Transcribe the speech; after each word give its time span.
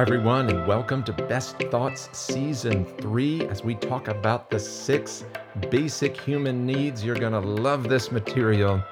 Everyone, 0.00 0.48
and 0.48 0.66
welcome 0.66 1.02
to 1.04 1.12
Best 1.12 1.58
Thoughts 1.70 2.08
Season 2.16 2.86
3 2.86 3.46
as 3.48 3.62
we 3.62 3.74
talk 3.74 4.08
about 4.08 4.48
the 4.48 4.58
six 4.58 5.26
basic 5.68 6.18
human 6.18 6.64
needs. 6.64 7.04
You're 7.04 7.18
going 7.18 7.34
to 7.34 7.40
love 7.40 7.86
this 7.86 8.10
material. 8.10 8.82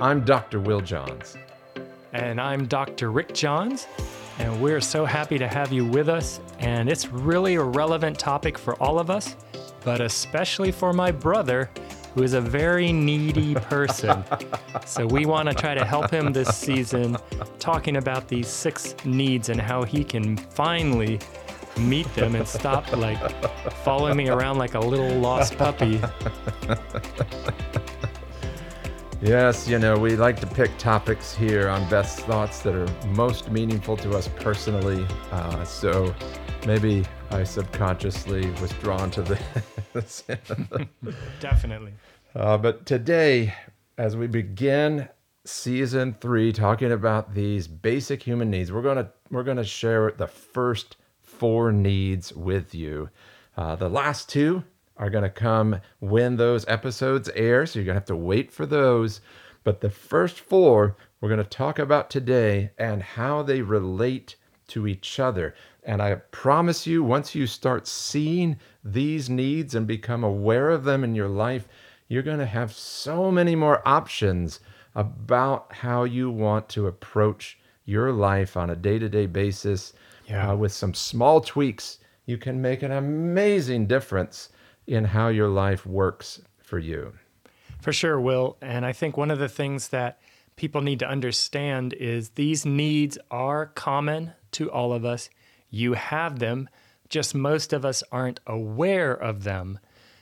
I'm 0.00 0.24
Dr. 0.24 0.58
Will 0.58 0.80
Johns. 0.80 1.36
And 2.12 2.40
I'm 2.40 2.66
Dr. 2.66 3.12
Rick 3.12 3.34
Johns, 3.34 3.86
and 4.40 4.60
we're 4.60 4.80
so 4.80 5.04
happy 5.04 5.38
to 5.38 5.46
have 5.46 5.72
you 5.72 5.84
with 5.84 6.08
us. 6.08 6.40
And 6.58 6.88
it's 6.88 7.06
really 7.06 7.54
a 7.54 7.62
relevant 7.62 8.18
topic 8.18 8.58
for 8.58 8.74
all 8.82 8.98
of 8.98 9.10
us, 9.10 9.36
but 9.84 10.00
especially 10.00 10.72
for 10.72 10.92
my 10.92 11.12
brother, 11.12 11.70
who 12.14 12.22
is 12.22 12.32
a 12.32 12.40
very 12.40 12.92
needy 12.92 13.54
person. 13.54 14.24
so 14.86 15.06
we 15.06 15.26
want 15.26 15.48
to 15.48 15.54
try 15.54 15.74
to 15.74 15.84
help 15.84 16.10
him 16.10 16.32
this 16.32 16.56
season 16.56 17.16
talking 17.58 17.96
about 17.96 18.28
these 18.28 18.48
six 18.48 18.94
needs 19.04 19.48
and 19.48 19.60
how 19.60 19.82
he 19.82 20.04
can 20.04 20.36
finally 20.36 21.18
meet 21.78 22.12
them 22.14 22.34
and 22.34 22.46
stop 22.46 22.90
like 22.96 23.18
following 23.84 24.16
me 24.16 24.28
around 24.28 24.58
like 24.58 24.74
a 24.74 24.80
little 24.80 25.14
lost 25.18 25.56
puppy. 25.56 26.00
Yes, 29.20 29.66
you 29.66 29.80
know, 29.80 29.98
we 29.98 30.14
like 30.14 30.38
to 30.40 30.46
pick 30.46 30.78
topics 30.78 31.34
here 31.34 31.68
on 31.68 31.88
Best 31.90 32.20
Thoughts 32.20 32.60
that 32.60 32.76
are 32.76 32.86
most 33.08 33.50
meaningful 33.50 33.96
to 33.96 34.16
us 34.16 34.28
personally. 34.36 35.04
Uh, 35.32 35.64
so 35.64 36.14
maybe 36.68 37.04
I 37.32 37.42
subconsciously 37.42 38.48
was 38.60 38.70
drawn 38.74 39.10
to 39.10 39.22
Definitely. 41.40 41.92
Uh, 42.34 42.58
but 42.58 42.86
today, 42.86 43.54
as 43.96 44.16
we 44.16 44.26
begin 44.26 45.08
season 45.44 46.14
three, 46.20 46.52
talking 46.52 46.92
about 46.92 47.34
these 47.34 47.66
basic 47.66 48.22
human 48.22 48.50
needs, 48.50 48.70
we're 48.70 48.82
gonna 48.82 49.10
we're 49.30 49.42
gonna 49.42 49.64
share 49.64 50.12
the 50.12 50.26
first 50.26 50.96
four 51.20 51.72
needs 51.72 52.32
with 52.32 52.74
you. 52.74 53.10
Uh, 53.56 53.76
the 53.76 53.88
last 53.88 54.28
two 54.28 54.62
are 54.96 55.10
gonna 55.10 55.30
come 55.30 55.80
when 56.00 56.36
those 56.36 56.66
episodes 56.68 57.28
air, 57.30 57.66
so 57.66 57.78
you're 57.78 57.86
gonna 57.86 57.94
have 57.98 58.04
to 58.06 58.16
wait 58.16 58.52
for 58.52 58.66
those. 58.66 59.20
But 59.64 59.80
the 59.80 59.90
first 59.90 60.40
four 60.40 60.96
we're 61.20 61.28
gonna 61.28 61.44
talk 61.44 61.78
about 61.78 62.10
today 62.10 62.70
and 62.78 63.02
how 63.02 63.42
they 63.42 63.62
relate 63.62 64.36
to 64.68 64.86
each 64.86 65.18
other. 65.18 65.54
And 65.88 66.02
I 66.02 66.16
promise 66.16 66.86
you, 66.86 67.02
once 67.02 67.34
you 67.34 67.46
start 67.46 67.86
seeing 67.86 68.58
these 68.84 69.30
needs 69.30 69.74
and 69.74 69.86
become 69.86 70.22
aware 70.22 70.68
of 70.68 70.84
them 70.84 71.02
in 71.02 71.14
your 71.14 71.30
life, 71.30 71.66
you're 72.08 72.22
going 72.22 72.40
to 72.40 72.44
have 72.44 72.74
so 72.74 73.32
many 73.32 73.56
more 73.56 73.80
options 73.88 74.60
about 74.94 75.72
how 75.72 76.04
you 76.04 76.30
want 76.30 76.68
to 76.68 76.88
approach 76.88 77.58
your 77.86 78.12
life 78.12 78.54
on 78.54 78.68
a 78.68 78.76
day 78.76 78.98
to 78.98 79.08
day 79.08 79.24
basis. 79.24 79.94
Yeah. 80.26 80.52
Uh, 80.52 80.56
with 80.56 80.72
some 80.72 80.92
small 80.92 81.40
tweaks, 81.40 82.00
you 82.26 82.36
can 82.36 82.60
make 82.60 82.82
an 82.82 82.92
amazing 82.92 83.86
difference 83.86 84.50
in 84.88 85.06
how 85.06 85.28
your 85.28 85.48
life 85.48 85.86
works 85.86 86.42
for 86.58 86.78
you. 86.78 87.14
For 87.80 87.94
sure, 87.94 88.20
Will. 88.20 88.58
And 88.60 88.84
I 88.84 88.92
think 88.92 89.16
one 89.16 89.30
of 89.30 89.38
the 89.38 89.48
things 89.48 89.88
that 89.88 90.20
people 90.56 90.82
need 90.82 90.98
to 90.98 91.08
understand 91.08 91.94
is 91.94 92.28
these 92.30 92.66
needs 92.66 93.16
are 93.30 93.64
common 93.64 94.32
to 94.52 94.70
all 94.70 94.92
of 94.92 95.06
us. 95.06 95.30
You 95.70 95.94
have 95.94 96.38
them, 96.38 96.68
just 97.08 97.34
most 97.34 97.72
of 97.72 97.84
us 97.84 98.02
aren't 98.12 98.40
aware 98.46 99.12
of 99.12 99.44
them. 99.44 99.78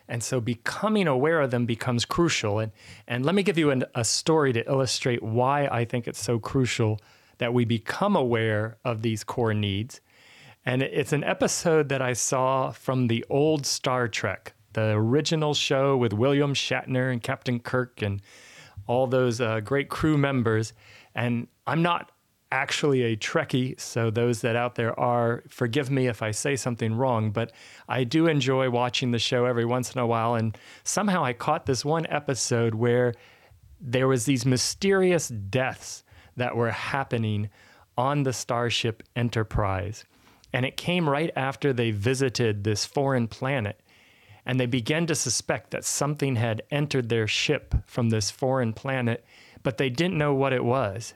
And 0.09 0.23
so 0.23 0.41
becoming 0.41 1.09
aware 1.09 1.41
of 1.41 1.51
them 1.51 1.67
becomes 1.67 2.05
crucial. 2.05 2.61
And, 2.61 2.73
and 3.09 3.25
let 3.25 3.35
me 3.35 3.43
give 3.43 3.59
you 3.59 3.71
an, 3.71 3.85
a 3.95 4.05
story 4.05 4.53
to 4.53 4.69
illustrate 4.69 5.23
why 5.23 5.67
I 5.67 5.85
think 5.85 6.07
it's 6.07 6.23
so 6.23 6.39
crucial 6.39 7.01
that 7.39 7.53
we 7.53 7.65
become 7.65 8.17
aware 8.17 8.79
of 8.85 9.03
these 9.03 9.25
core 9.25 9.55
needs. 9.55 10.01
And 10.65 10.83
it's 10.83 11.13
an 11.13 11.25
episode 11.25 11.89
that 11.91 12.03
I 12.03 12.13
saw 12.13 12.71
from 12.71 13.09
the 13.09 13.25
old 13.29 13.67
Star 13.67 14.09
Trek, 14.09 14.55
the 14.73 14.91
original 14.91 15.55
show 15.55 15.97
with 15.97 16.13
William 16.13 16.55
Shatner 16.55 17.13
and 17.13 17.23
Captain 17.23 17.61
Kirk 17.61 18.03
and 18.03 18.21
all 18.87 19.07
those 19.07 19.41
uh, 19.41 19.61
great 19.61 19.89
crew 19.89 20.17
members. 20.17 20.73
And 21.15 21.49
I'm 21.67 21.83
not 21.83 22.11
actually 22.53 23.03
a 23.03 23.17
Trekkie, 23.17 23.79
so 23.81 24.11
those 24.11 24.41
that 24.41 24.57
out 24.57 24.77
there 24.77 24.99
are, 24.99 25.43
forgive 25.49 25.91
me 25.91 26.07
if 26.07 26.23
I 26.23 26.31
say 26.31 26.57
something 26.57 26.95
wrong, 26.95 27.31
but 27.31 27.53
I 27.89 28.05
do 28.05 28.27
enjoy 28.27 28.71
watching 28.71 29.11
the 29.11 29.19
show 29.19 29.45
every 29.45 29.65
once 29.65 29.93
in 29.95 30.01
a 30.01 30.07
while. 30.07 30.35
And 30.35 30.57
somehow 30.85 31.25
I 31.25 31.33
caught 31.33 31.67
this 31.67 31.85
one 31.85 32.07
episode 32.09 32.75
where 32.75 33.15
there 33.81 34.09
was 34.09 34.25
these 34.25 34.47
mysterious 34.47 35.29
deaths 35.29 36.05
that 36.37 36.57
were 36.57 36.71
happening 36.71 37.51
on 37.99 38.23
the 38.23 38.33
Starship 38.33 39.03
Enterprise. 39.15 40.05
And 40.53 40.65
it 40.65 40.77
came 40.77 41.09
right 41.09 41.31
after 41.37 41.73
they 41.73 41.91
visited 41.91 42.65
this 42.65 42.85
foreign 42.85 43.29
planet. 43.29 43.81
And 44.45 44.61
they 44.61 44.67
began 44.67 45.07
to 45.07 45.15
suspect 45.15 45.73
that 45.73 45.85
something 45.85 46.37
had 46.37 46.63
entered 46.71 47.09
their 47.09 47.27
ship 47.27 47.75
from 47.87 48.11
this 48.11 48.31
foreign 48.31 48.73
planet, 48.73 49.25
but 49.65 49.77
they 49.77 49.91
didn't 49.91 50.19
know 50.19 50.33
what 50.33 50.53
it 50.53 50.65
was. 50.65 51.15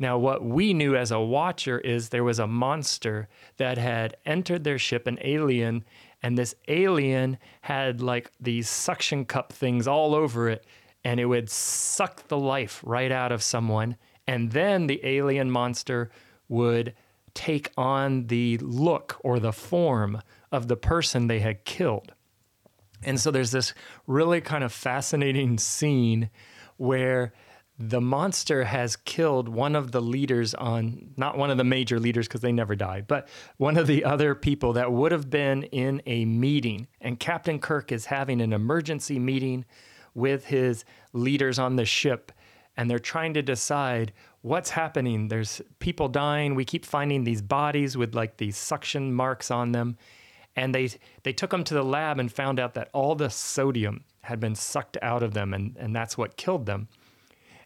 Now, 0.00 0.16
what 0.16 0.42
we 0.42 0.72
knew 0.72 0.96
as 0.96 1.10
a 1.10 1.20
watcher 1.20 1.78
is 1.78 2.08
there 2.08 2.24
was 2.24 2.38
a 2.38 2.46
monster 2.46 3.28
that 3.58 3.76
had 3.76 4.16
entered 4.24 4.64
their 4.64 4.78
ship, 4.78 5.06
an 5.06 5.18
alien, 5.20 5.84
and 6.22 6.38
this 6.38 6.54
alien 6.68 7.36
had 7.60 8.00
like 8.00 8.32
these 8.40 8.66
suction 8.66 9.26
cup 9.26 9.52
things 9.52 9.86
all 9.86 10.14
over 10.14 10.48
it, 10.48 10.64
and 11.04 11.20
it 11.20 11.26
would 11.26 11.50
suck 11.50 12.26
the 12.28 12.38
life 12.38 12.80
right 12.82 13.12
out 13.12 13.30
of 13.30 13.42
someone. 13.42 13.96
And 14.26 14.52
then 14.52 14.86
the 14.86 15.04
alien 15.06 15.50
monster 15.50 16.10
would 16.48 16.94
take 17.34 17.70
on 17.76 18.26
the 18.28 18.56
look 18.58 19.20
or 19.22 19.38
the 19.38 19.52
form 19.52 20.22
of 20.50 20.66
the 20.66 20.76
person 20.76 21.26
they 21.26 21.40
had 21.40 21.66
killed. 21.66 22.14
And 23.02 23.20
so 23.20 23.30
there's 23.30 23.50
this 23.50 23.74
really 24.06 24.40
kind 24.40 24.64
of 24.64 24.72
fascinating 24.72 25.58
scene 25.58 26.30
where 26.78 27.34
the 27.82 28.00
monster 28.00 28.64
has 28.64 28.94
killed 28.94 29.48
one 29.48 29.74
of 29.74 29.90
the 29.90 30.02
leaders 30.02 30.52
on 30.52 31.14
not 31.16 31.38
one 31.38 31.50
of 31.50 31.56
the 31.56 31.64
major 31.64 31.98
leaders 31.98 32.28
because 32.28 32.42
they 32.42 32.52
never 32.52 32.76
die 32.76 33.00
but 33.00 33.26
one 33.56 33.78
of 33.78 33.86
the 33.86 34.04
other 34.04 34.34
people 34.34 34.74
that 34.74 34.92
would 34.92 35.10
have 35.10 35.30
been 35.30 35.62
in 35.64 36.02
a 36.04 36.26
meeting. 36.26 36.86
And 37.00 37.18
captain 37.18 37.58
kirk 37.58 37.90
is 37.90 38.04
having 38.04 38.42
an 38.42 38.52
emergency 38.52 39.18
meeting 39.18 39.64
with 40.14 40.44
his 40.44 40.84
leaders 41.14 41.58
on 41.58 41.76
the 41.76 41.86
ship 41.86 42.32
and 42.76 42.90
they're 42.90 42.98
trying 42.98 43.32
to 43.34 43.42
decide 43.42 44.12
what's 44.42 44.70
happening. 44.70 45.28
There's 45.28 45.62
people 45.78 46.08
dying. 46.08 46.54
We 46.54 46.66
keep 46.66 46.84
finding 46.84 47.24
these 47.24 47.40
bodies 47.40 47.96
with 47.96 48.14
like 48.14 48.36
these 48.36 48.58
suction 48.58 49.14
marks 49.14 49.50
on 49.50 49.72
them. 49.72 49.96
And 50.54 50.74
they 50.74 50.90
they 51.22 51.32
took 51.32 51.50
them 51.50 51.64
to 51.64 51.74
the 51.74 51.84
lab 51.84 52.18
and 52.18 52.30
found 52.30 52.60
out 52.60 52.74
that 52.74 52.90
all 52.92 53.14
the 53.14 53.30
sodium 53.30 54.04
had 54.20 54.38
been 54.38 54.54
sucked 54.54 54.98
out 55.00 55.22
of 55.22 55.32
them 55.32 55.54
and, 55.54 55.76
and 55.78 55.96
that's 55.96 56.18
what 56.18 56.36
killed 56.36 56.66
them 56.66 56.88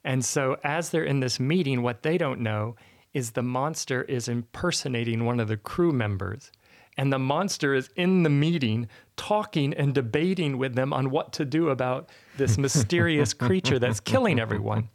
and 0.04 0.24
so, 0.24 0.58
as 0.62 0.90
they're 0.90 1.04
in 1.04 1.20
this 1.20 1.40
meeting, 1.40 1.82
what 1.82 2.02
they 2.02 2.18
don't 2.18 2.40
know 2.40 2.76
is 3.14 3.30
the 3.30 3.42
monster 3.42 4.02
is 4.02 4.28
impersonating 4.28 5.24
one 5.24 5.40
of 5.40 5.48
the 5.48 5.56
crew 5.56 5.92
members. 5.92 6.50
And 6.96 7.12
the 7.12 7.18
monster 7.18 7.74
is 7.74 7.88
in 7.96 8.22
the 8.22 8.30
meeting 8.30 8.88
talking 9.16 9.72
and 9.74 9.94
debating 9.94 10.58
with 10.58 10.74
them 10.74 10.92
on 10.92 11.10
what 11.10 11.32
to 11.34 11.44
do 11.44 11.70
about 11.70 12.10
this 12.36 12.58
mysterious 12.58 13.32
creature 13.34 13.78
that's 13.78 14.00
killing 14.00 14.38
everyone. 14.38 14.88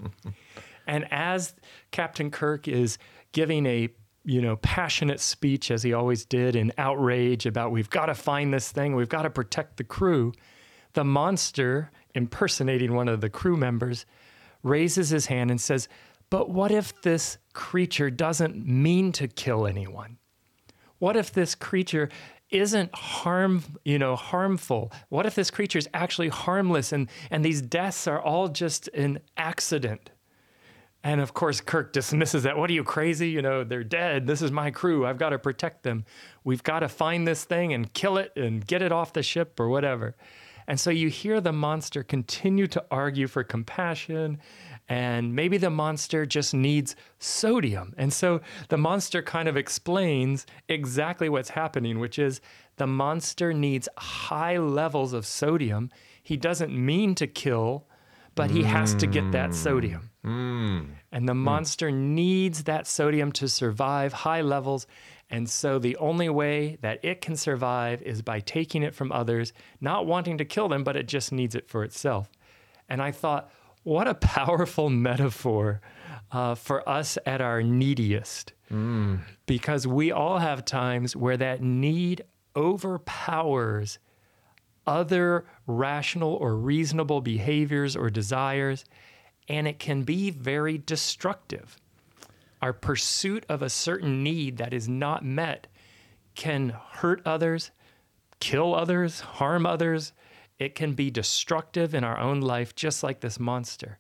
And 0.87 1.11
as 1.11 1.53
Captain 1.91 2.31
Kirk 2.31 2.67
is 2.67 2.97
giving 3.31 3.65
a 3.65 3.89
you 4.25 4.41
know, 4.41 4.57
passionate 4.57 5.19
speech 5.19 5.71
as 5.71 5.81
he 5.81 5.93
always 5.93 6.25
did 6.25 6.55
in 6.55 6.71
outrage 6.77 7.45
about 7.45 7.71
we've 7.71 7.89
got 7.89 8.07
to 8.07 8.13
find 8.13 8.53
this 8.53 8.71
thing, 8.71 8.95
we've 8.95 9.09
got 9.09 9.23
to 9.23 9.29
protect 9.29 9.77
the 9.77 9.83
crew. 9.83 10.33
The 10.93 11.03
monster 11.03 11.89
impersonating 12.15 12.93
one 12.93 13.07
of 13.07 13.21
the 13.21 13.29
crew 13.29 13.55
members 13.55 14.05
raises 14.63 15.09
his 15.09 15.27
hand 15.27 15.51
and 15.51 15.59
says, 15.59 15.87
But 16.29 16.49
what 16.49 16.71
if 16.71 17.01
this 17.01 17.37
creature 17.53 18.09
doesn't 18.09 18.65
mean 18.65 19.11
to 19.13 19.27
kill 19.27 19.65
anyone? 19.65 20.17
What 20.99 21.15
if 21.15 21.31
this 21.31 21.55
creature 21.55 22.09
isn't 22.49 22.93
harm, 22.93 23.63
you 23.85 23.99
know, 23.99 24.15
harmful? 24.15 24.91
What 25.09 25.25
if 25.25 25.35
this 25.35 25.51
creature 25.51 25.79
is 25.79 25.87
actually 25.93 26.29
harmless 26.29 26.91
and, 26.91 27.09
and 27.29 27.43
these 27.43 27.61
deaths 27.61 28.07
are 28.07 28.21
all 28.21 28.47
just 28.47 28.87
an 28.89 29.19
accident? 29.37 30.11
And 31.03 31.21
of 31.21 31.33
course, 31.33 31.61
Kirk 31.61 31.93
dismisses 31.93 32.43
that. 32.43 32.57
What 32.57 32.69
are 32.69 32.73
you 32.73 32.83
crazy? 32.83 33.29
You 33.29 33.41
know, 33.41 33.63
they're 33.63 33.85
dead. 33.85 34.27
This 34.27 34.41
is 34.41 34.51
my 34.51 34.69
crew. 34.69 35.05
I've 35.05 35.17
got 35.17 35.29
to 35.29 35.39
protect 35.39 35.83
them. 35.83 36.03
We've 36.43 36.63
got 36.63 36.79
to 36.79 36.89
find 36.89 37.25
this 37.25 37.45
thing 37.45 37.73
and 37.73 37.93
kill 37.93 38.17
it 38.17 38.33
and 38.35 38.65
get 38.65 38.81
it 38.81 38.91
off 38.91 39.13
the 39.13 39.23
ship 39.23 39.59
or 39.59 39.69
whatever. 39.69 40.15
And 40.69 40.79
so 40.79 40.91
you 40.91 41.09
hear 41.09 41.41
the 41.41 41.51
monster 41.51 42.03
continue 42.03 42.67
to 42.67 42.85
argue 42.91 43.25
for 43.25 43.43
compassion, 43.43 44.37
and 44.87 45.35
maybe 45.35 45.57
the 45.57 45.71
monster 45.71 46.27
just 46.27 46.53
needs 46.53 46.95
sodium. 47.17 47.95
And 47.97 48.13
so 48.13 48.41
the 48.67 48.77
monster 48.77 49.23
kind 49.23 49.49
of 49.49 49.57
explains 49.57 50.45
exactly 50.67 51.27
what's 51.27 51.49
happening, 51.49 51.97
which 51.97 52.19
is 52.19 52.39
the 52.77 52.85
monster 52.85 53.51
needs 53.51 53.89
high 53.97 54.59
levels 54.59 55.11
of 55.11 55.25
sodium. 55.25 55.89
He 56.21 56.37
doesn't 56.37 56.71
mean 56.71 57.15
to 57.15 57.25
kill, 57.25 57.87
but 58.35 58.51
he 58.51 58.61
has 58.61 58.93
to 58.95 59.07
get 59.07 59.31
that 59.31 59.55
sodium. 59.55 60.11
Mm. 60.23 60.89
And 61.11 61.27
the 61.27 61.33
monster 61.33 61.89
needs 61.89 62.65
that 62.65 62.85
sodium 62.85 63.31
to 63.33 63.49
survive 63.49 64.13
high 64.13 64.41
levels. 64.41 64.85
And 65.29 65.49
so 65.49 65.77
the 65.77 65.95
only 65.97 66.29
way 66.29 66.77
that 66.81 67.03
it 67.03 67.21
can 67.21 67.35
survive 67.35 68.01
is 68.01 68.21
by 68.21 68.39
taking 68.39 68.81
it 68.81 68.95
from 68.95 69.11
others, 69.11 69.53
not 69.79 70.07
wanting 70.07 70.37
to 70.39 70.45
kill 70.45 70.67
them, 70.67 70.83
but 70.83 70.95
it 70.95 71.07
just 71.07 71.31
needs 71.31 71.53
it 71.53 71.69
for 71.69 71.83
itself. 71.83 72.31
And 72.87 73.01
I 73.01 73.11
thought, 73.11 73.51
what 73.83 74.07
a 74.07 74.13
powerful 74.15 74.89
metaphor 74.89 75.81
uh, 76.31 76.55
for 76.55 76.87
us 76.87 77.17
at 77.25 77.41
our 77.41 77.61
neediest. 77.61 78.53
Mm. 78.71 79.19
Because 79.45 79.85
we 79.85 80.11
all 80.11 80.39
have 80.39 80.65
times 80.65 81.15
where 81.15 81.37
that 81.37 81.61
need 81.61 82.23
overpowers 82.55 83.99
other 84.87 85.45
rational 85.67 86.33
or 86.33 86.55
reasonable 86.55 87.21
behaviors 87.21 87.95
or 87.95 88.09
desires, 88.09 88.85
and 89.47 89.67
it 89.67 89.77
can 89.77 90.01
be 90.01 90.31
very 90.31 90.79
destructive. 90.79 91.77
Our 92.61 92.73
pursuit 92.73 93.45
of 93.47 93.61
a 93.61 93.69
certain 93.69 94.23
need 94.23 94.57
that 94.57 94.73
is 94.73 94.89
not 94.89 95.23
met 95.23 95.67
can 96.35 96.69
hurt 96.91 97.21
others, 97.25 97.71
kill 98.39 98.75
others, 98.75 99.19
harm 99.19 99.65
others. 99.65 100.13
It 100.57 100.75
can 100.75 100.93
be 100.93 101.09
destructive 101.09 101.95
in 101.95 102.03
our 102.03 102.19
own 102.19 102.41
life, 102.41 102.75
just 102.75 103.03
like 103.03 103.21
this 103.21 103.39
monster. 103.39 103.99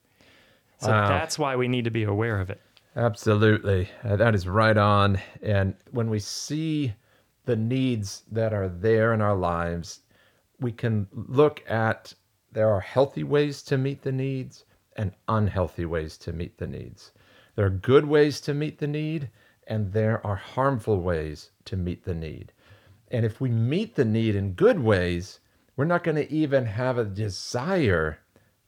So 0.79 0.89
wow. 0.89 1.07
that's 1.07 1.39
why 1.39 1.55
we 1.55 1.67
need 1.67 1.85
to 1.85 1.91
be 1.91 2.03
aware 2.03 2.39
of 2.39 2.49
it. 2.49 2.61
Absolutely. 2.95 3.89
Uh, 4.03 4.15
that 4.15 4.35
is 4.35 4.47
right 4.47 4.77
on. 4.77 5.19
And 5.41 5.75
when 5.91 6.09
we 6.09 6.19
see 6.19 6.93
the 7.45 7.55
needs 7.55 8.23
that 8.31 8.53
are 8.53 8.67
there 8.67 9.13
in 9.13 9.21
our 9.21 9.35
lives, 9.35 10.01
we 10.59 10.71
can 10.71 11.07
look 11.13 11.63
at 11.69 12.13
there 12.51 12.69
are 12.69 12.79
healthy 12.79 13.23
ways 13.23 13.61
to 13.63 13.77
meet 13.77 14.01
the 14.01 14.11
needs 14.11 14.65
and 14.95 15.13
unhealthy 15.27 15.85
ways 15.85 16.17
to 16.17 16.33
meet 16.33 16.57
the 16.57 16.67
needs. 16.67 17.11
There 17.59 17.65
are 17.65 17.71
good 17.71 18.05
ways 18.05 18.39
to 18.41 18.53
meet 18.53 18.79
the 18.79 18.87
need, 18.87 19.31
and 19.67 19.91
there 19.91 20.25
are 20.25 20.37
harmful 20.37 21.01
ways 21.01 21.49
to 21.65 21.75
meet 21.75 22.05
the 22.05 22.13
need. 22.13 22.53
And 23.11 23.25
if 23.25 23.41
we 23.41 23.49
meet 23.49 23.95
the 23.95 24.05
need 24.05 24.33
in 24.33 24.53
good 24.53 24.79
ways, 24.79 25.41
we're 25.75 25.83
not 25.83 26.05
going 26.05 26.15
to 26.15 26.31
even 26.31 26.67
have 26.67 26.97
a 26.97 27.03
desire 27.03 28.19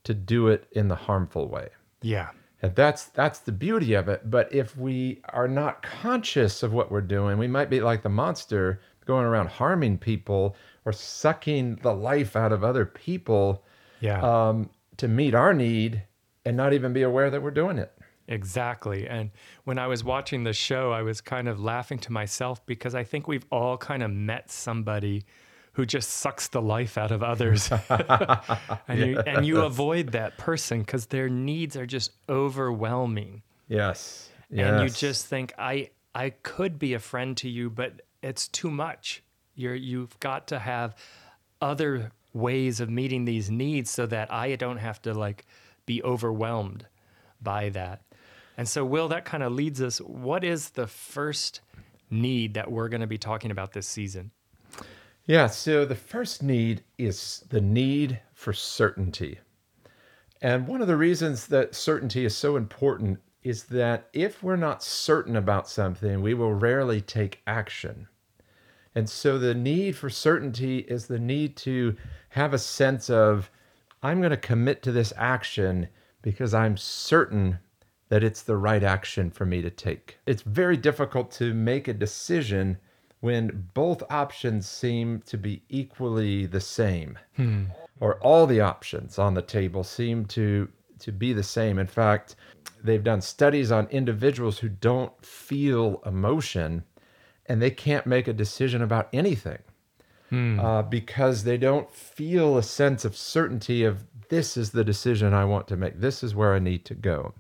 to 0.04 0.14
do 0.14 0.50
it 0.50 0.68
in 0.74 0.90
the 0.90 0.96
harmful 0.96 1.48
way. 1.48 1.70
Yeah. 2.02 2.32
And 2.62 2.76
that's 2.76 3.06
that's 3.06 3.40
the 3.40 3.54
beauty 3.54 3.94
of 3.94 4.10
it. 4.10 4.30
But 4.30 4.54
if 4.54 4.76
we 4.76 5.22
are 5.30 5.48
not 5.48 5.84
conscious 5.84 6.62
of 6.62 6.74
what 6.74 6.92
we're 6.92 7.00
doing, 7.00 7.38
we 7.38 7.48
might 7.48 7.70
be 7.70 7.80
like 7.80 8.04
the 8.04 8.10
monster 8.10 8.82
going 9.06 9.24
around 9.24 9.52
harming 9.52 10.00
people 10.00 10.54
or 10.84 10.92
sucking 10.92 11.78
the 11.78 11.94
life 11.94 12.36
out 12.36 12.52
of 12.52 12.66
other 12.66 12.86
people 12.86 13.64
yeah. 14.02 14.20
um, 14.20 14.70
to 14.98 15.08
meet 15.08 15.34
our 15.34 15.54
need 15.54 16.04
and 16.44 16.58
not 16.58 16.74
even 16.74 16.92
be 16.92 17.04
aware 17.04 17.30
that 17.30 17.42
we're 17.42 17.52
doing 17.52 17.78
it. 17.78 17.94
Exactly. 18.32 19.08
And 19.10 19.30
when 19.66 19.78
I 19.78 19.88
was 19.88 20.06
watching 20.06 20.46
the 20.46 20.54
show, 20.54 20.94
I 20.94 21.02
was 21.02 21.20
kind 21.20 21.50
of 21.50 21.60
laughing 21.60 22.00
to 22.00 22.14
myself 22.14 22.66
because 22.66 22.96
I 22.96 23.04
think 23.04 23.28
we've 23.28 23.46
all 23.52 23.78
kind 23.78 24.02
of 24.02 24.10
met 24.10 24.50
somebody 24.50 25.26
who 25.74 25.86
just 25.86 26.10
sucks 26.10 26.48
the 26.48 26.62
life 26.62 26.98
out 26.98 27.12
of 27.12 27.24
others. 27.24 27.70
and, 28.88 29.00
you, 29.00 29.20
and 29.20 29.46
you 29.46 29.62
avoid 29.62 30.14
that 30.14 30.38
person 30.38 30.80
because 30.80 31.08
their 31.08 31.28
needs 31.28 31.76
are 31.76 31.86
just 31.86 32.12
overwhelming. 32.30 33.42
Yes. 33.68 34.30
yes. 34.50 34.70
And 34.70 34.84
you 34.84 34.90
just 34.90 35.26
think, 35.28 35.54
I, 35.60 35.90
I 36.16 36.30
could 36.30 36.80
be 36.80 36.94
a 36.94 37.00
friend 37.00 37.36
to 37.38 37.50
you, 37.50 37.70
but 37.70 38.02
it's 38.24 38.48
too 38.48 38.72
much. 38.72 39.24
You're, 39.56 39.76
you've 39.76 40.18
got 40.22 40.48
to 40.48 40.60
have 40.60 40.96
other 41.60 42.14
ways 42.34 42.80
of 42.80 42.90
meeting 42.90 43.26
these 43.26 43.52
needs 43.52 43.92
so 43.92 44.06
that 44.06 44.32
I 44.32 44.56
don't 44.56 44.78
have 44.78 45.02
to 45.02 45.14
like 45.14 45.46
be 45.86 46.02
overwhelmed 46.02 46.86
by 47.42 47.70
that. 47.70 48.04
And 48.58 48.68
so, 48.68 48.86
Will, 48.86 49.08
that 49.10 49.26
kind 49.26 49.44
of 49.44 49.54
leads 49.54 49.82
us. 49.82 50.00
What 50.00 50.44
is 50.44 50.72
the 50.72 50.88
first 50.88 51.62
need 52.10 52.54
that 52.54 52.72
we're 52.72 52.90
going 52.90 53.02
to 53.02 53.08
be 53.08 53.18
talking 53.18 53.52
about 53.52 53.74
this 53.74 53.88
season? 53.88 54.32
Yeah, 55.26 55.48
so 55.48 55.86
the 55.86 55.96
first 55.96 56.44
need 56.44 56.84
is 56.98 57.46
the 57.50 57.62
need 57.62 58.20
for 58.34 58.54
certainty. 58.54 59.40
And 60.42 60.68
one 60.68 60.82
of 60.82 60.88
the 60.88 60.98
reasons 60.98 61.48
that 61.48 61.76
certainty 61.76 62.26
is 62.26 62.36
so 62.36 62.56
important 62.56 63.20
is 63.44 63.64
that 63.66 64.10
if 64.14 64.44
we're 64.44 64.56
not 64.56 64.84
certain 64.84 65.36
about 65.36 65.70
something, 65.70 66.22
we 66.22 66.34
will 66.34 66.54
rarely 66.54 67.02
take 67.02 67.42
action. 67.48 68.08
And 68.94 69.10
so 69.10 69.38
the 69.38 69.54
need 69.54 69.96
for 69.96 70.10
certainty 70.10 70.80
is 70.80 71.08
the 71.08 71.20
need 71.20 71.56
to 71.58 71.96
have 72.30 72.54
a 72.54 72.60
sense 72.60 73.10
of, 73.10 73.50
I'm 74.04 74.20
going 74.20 74.32
to 74.32 74.38
commit 74.38 74.82
to 74.84 74.92
this 74.92 75.14
action 75.16 75.88
because 76.22 76.54
I'm 76.54 76.76
certain 76.78 77.60
that 78.12 78.26
it's 78.26 78.42
the 78.42 78.58
right 78.58 78.84
action 78.84 79.32
for 79.32 79.46
me 79.46 79.62
to 79.62 79.70
take. 79.70 80.18
It's 80.26 80.42
very 80.42 80.76
difficult 80.76 81.32
to 81.32 81.54
make 81.54 81.88
a 81.88 81.94
decision 81.94 82.78
when 83.22 83.70
both 83.74 84.04
options 84.12 84.68
seem 84.68 85.22
to 85.28 85.38
be 85.38 85.64
equally 85.70 86.46
the 86.46 86.60
same. 86.60 87.18
Hmm. 87.38 87.64
Or 88.02 88.16
all 88.16 88.48
the 88.48 88.60
options 88.60 89.18
on 89.18 89.34
the 89.34 89.42
table 89.42 89.86
seem 89.86 90.26
to 90.26 90.68
to 91.00 91.12
be 91.14 91.32
the 91.32 91.42
same. 91.42 91.80
In 91.80 91.88
fact, 91.88 92.36
they've 92.84 93.04
done 93.04 93.22
studies 93.22 93.72
on 93.72 93.88
individuals 93.88 94.60
who 94.60 94.68
don't 94.68 95.14
feel 95.26 96.02
emotion 96.06 96.84
and 97.46 97.62
they 97.62 97.72
can't 97.72 98.06
make 98.06 98.28
a 98.28 98.34
decision 98.34 98.82
about 98.82 99.08
anything 99.14 99.60
hmm. 100.30 100.60
uh, 100.60 100.82
because 100.82 101.46
they 101.46 101.58
don't 101.58 101.90
feel 101.90 102.58
a 102.58 102.64
sense 102.64 103.06
of 103.06 103.16
certainty 103.16 103.86
of 103.86 104.04
this 104.28 104.58
is 104.58 104.72
the 104.72 104.84
decision 104.84 105.34
I 105.34 105.46
want 105.46 105.70
to 105.70 105.78
make. 105.78 106.02
This 106.02 106.24
is 106.24 106.36
where 106.36 106.54
I 106.54 106.60
need 106.60 106.84
to 106.86 106.94
go. 106.94 107.34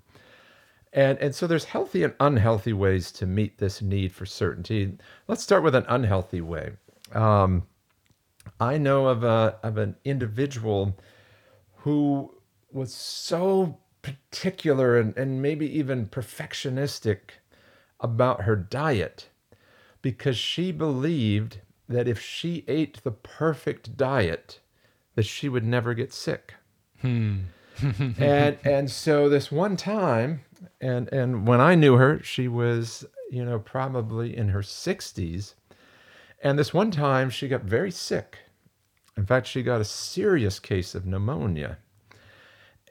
And, 0.93 1.17
and 1.19 1.33
so 1.33 1.47
there's 1.47 1.65
healthy 1.65 2.03
and 2.03 2.13
unhealthy 2.19 2.73
ways 2.73 3.11
to 3.13 3.25
meet 3.25 3.57
this 3.57 3.81
need 3.81 4.11
for 4.11 4.25
certainty. 4.25 4.97
Let's 5.27 5.43
start 5.43 5.63
with 5.63 5.75
an 5.75 5.85
unhealthy 5.87 6.41
way. 6.41 6.71
Um, 7.13 7.63
I 8.59 8.77
know 8.77 9.07
of, 9.07 9.23
a, 9.23 9.57
of 9.63 9.77
an 9.77 9.95
individual 10.03 10.97
who 11.77 12.33
was 12.71 12.93
so 12.93 13.79
particular 14.01 14.97
and, 14.97 15.15
and 15.17 15.41
maybe 15.41 15.65
even 15.77 16.07
perfectionistic 16.07 17.19
about 17.99 18.41
her 18.41 18.55
diet 18.55 19.29
because 20.01 20.37
she 20.37 20.71
believed 20.71 21.59
that 21.87 22.07
if 22.07 22.19
she 22.19 22.63
ate 22.67 23.03
the 23.03 23.11
perfect 23.11 23.95
diet, 23.97 24.59
that 25.15 25.25
she 25.25 25.47
would 25.49 25.63
never 25.63 25.93
get 25.93 26.13
sick. 26.13 26.55
Hmm. 27.01 27.39
and 28.17 28.57
and 28.63 28.91
so 28.91 29.29
this 29.29 29.51
one 29.51 29.75
time, 29.77 30.41
and 30.79 31.11
and 31.13 31.47
when 31.47 31.61
I 31.61 31.75
knew 31.75 31.95
her, 31.95 32.21
she 32.23 32.47
was 32.47 33.05
you 33.29 33.43
know 33.45 33.59
probably 33.59 34.35
in 34.35 34.49
her 34.49 34.63
sixties, 34.63 35.55
and 36.43 36.57
this 36.57 36.73
one 36.73 36.91
time 36.91 37.29
she 37.29 37.47
got 37.47 37.63
very 37.63 37.91
sick. 37.91 38.39
In 39.17 39.25
fact, 39.25 39.47
she 39.47 39.61
got 39.61 39.81
a 39.81 39.85
serious 39.85 40.59
case 40.59 40.95
of 40.95 41.05
pneumonia. 41.05 41.77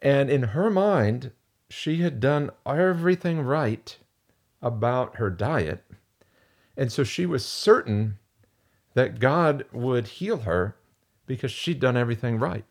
And 0.02 0.30
in 0.30 0.42
her 0.42 0.70
mind, 0.70 1.32
she 1.68 1.98
had 2.02 2.20
done 2.20 2.50
everything 2.66 3.40
right 3.40 3.96
about 4.62 5.16
her 5.16 5.30
diet. 5.30 5.84
And 6.76 6.92
so 6.92 7.04
she 7.04 7.26
was 7.26 7.44
certain 7.44 8.18
that 8.94 9.18
God 9.18 9.64
would 9.72 10.06
heal 10.06 10.38
her 10.38 10.76
because 11.26 11.50
she'd 11.50 11.80
done 11.80 11.96
everything 11.96 12.38
right. 12.38 12.64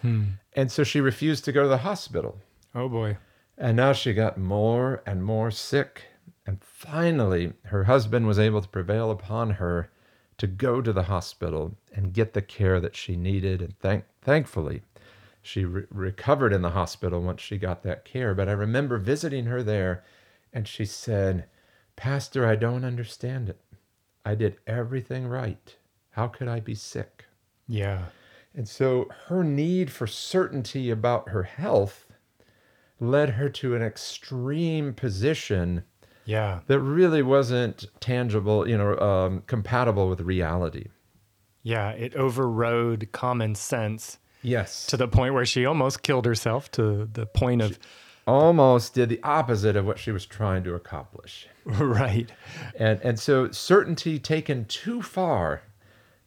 Hmm. 0.00 0.24
And 0.54 0.70
so 0.70 0.84
she 0.84 1.00
refused 1.00 1.44
to 1.44 1.52
go 1.52 1.62
to 1.62 1.68
the 1.68 1.78
hospital. 1.78 2.38
Oh 2.74 2.88
boy. 2.88 3.16
And 3.62 3.76
now 3.76 3.92
she 3.92 4.12
got 4.12 4.38
more 4.38 5.04
and 5.06 5.22
more 5.22 5.52
sick. 5.52 6.06
And 6.44 6.58
finally, 6.64 7.52
her 7.66 7.84
husband 7.84 8.26
was 8.26 8.40
able 8.40 8.60
to 8.60 8.68
prevail 8.68 9.12
upon 9.12 9.50
her 9.50 9.88
to 10.38 10.48
go 10.48 10.82
to 10.82 10.92
the 10.92 11.04
hospital 11.04 11.76
and 11.94 12.12
get 12.12 12.32
the 12.32 12.42
care 12.42 12.80
that 12.80 12.96
she 12.96 13.14
needed. 13.14 13.62
And 13.62 13.78
thank, 13.78 14.04
thankfully, 14.20 14.82
she 15.42 15.64
re- 15.64 15.84
recovered 15.90 16.52
in 16.52 16.62
the 16.62 16.70
hospital 16.70 17.22
once 17.22 17.40
she 17.40 17.56
got 17.56 17.84
that 17.84 18.04
care. 18.04 18.34
But 18.34 18.48
I 18.48 18.52
remember 18.52 18.98
visiting 18.98 19.44
her 19.44 19.62
there, 19.62 20.02
and 20.52 20.66
she 20.66 20.84
said, 20.84 21.44
Pastor, 21.94 22.44
I 22.44 22.56
don't 22.56 22.84
understand 22.84 23.48
it. 23.48 23.60
I 24.24 24.34
did 24.34 24.56
everything 24.66 25.28
right. 25.28 25.76
How 26.10 26.26
could 26.26 26.48
I 26.48 26.58
be 26.58 26.74
sick? 26.74 27.26
Yeah. 27.68 28.06
And 28.56 28.68
so 28.68 29.08
her 29.28 29.44
need 29.44 29.92
for 29.92 30.08
certainty 30.08 30.90
about 30.90 31.28
her 31.28 31.44
health 31.44 32.06
led 33.02 33.30
her 33.30 33.48
to 33.48 33.74
an 33.74 33.82
extreme 33.82 34.94
position 34.94 35.82
yeah. 36.24 36.60
that 36.68 36.78
really 36.78 37.22
wasn't 37.22 37.86
tangible 38.00 38.68
you 38.68 38.78
know 38.78 38.96
um, 38.98 39.42
compatible 39.46 40.08
with 40.08 40.20
reality. 40.20 40.86
Yeah 41.62 41.90
it 41.90 42.14
overrode 42.14 43.08
common 43.12 43.54
sense 43.54 44.18
yes. 44.42 44.86
to 44.86 44.96
the 44.96 45.08
point 45.08 45.34
where 45.34 45.46
she 45.46 45.66
almost 45.66 46.02
killed 46.02 46.26
herself 46.26 46.70
to 46.72 47.08
the 47.12 47.26
point 47.26 47.62
of 47.62 47.72
she 47.72 47.78
almost 48.26 48.94
did 48.94 49.08
the 49.08 49.22
opposite 49.24 49.74
of 49.74 49.84
what 49.84 49.98
she 49.98 50.12
was 50.12 50.24
trying 50.24 50.62
to 50.64 50.74
accomplish. 50.74 51.48
Right. 51.64 52.30
And 52.76 53.00
and 53.02 53.20
so 53.20 53.50
certainty 53.50 54.18
taken 54.18 54.64
too 54.64 55.00
far 55.00 55.62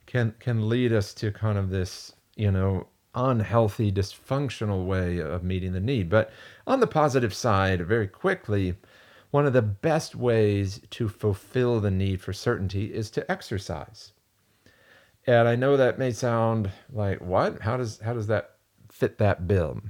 can 0.06 0.34
can 0.40 0.70
lead 0.70 0.94
us 0.94 1.14
to 1.16 1.32
kind 1.32 1.58
of 1.58 1.70
this 1.70 2.14
you 2.36 2.52
know 2.52 2.88
unhealthy 3.16 3.92
dysfunctional 3.92 4.86
way 4.86 5.18
of 5.20 5.44
meeting 5.44 5.74
the 5.74 5.80
need 5.80 6.10
but 6.10 6.32
on 6.68 6.80
the 6.80 6.88
positive 6.88 7.34
side 7.34 7.82
very 7.86 8.08
quickly 8.08 8.76
one 9.36 9.46
of 9.46 9.52
the 9.52 9.62
best 9.62 10.16
ways 10.16 10.80
to 10.90 11.10
fulfill 11.10 11.82
the 11.82 11.92
need 11.92 12.22
for 12.22 12.32
certainty 12.32 12.94
is 12.94 13.10
to 13.10 13.30
exercise. 13.30 14.14
And 15.28 15.46
I 15.46 15.58
know 15.58 15.76
that 15.76 16.00
may 16.00 16.12
sound 16.12 16.72
like 16.90 17.20
what? 17.20 17.62
How 17.62 17.76
does 17.76 18.00
how 18.00 18.14
does 18.14 18.28
that 18.28 18.52
fit 18.90 19.18
that 19.18 19.46
bill? 19.46 19.82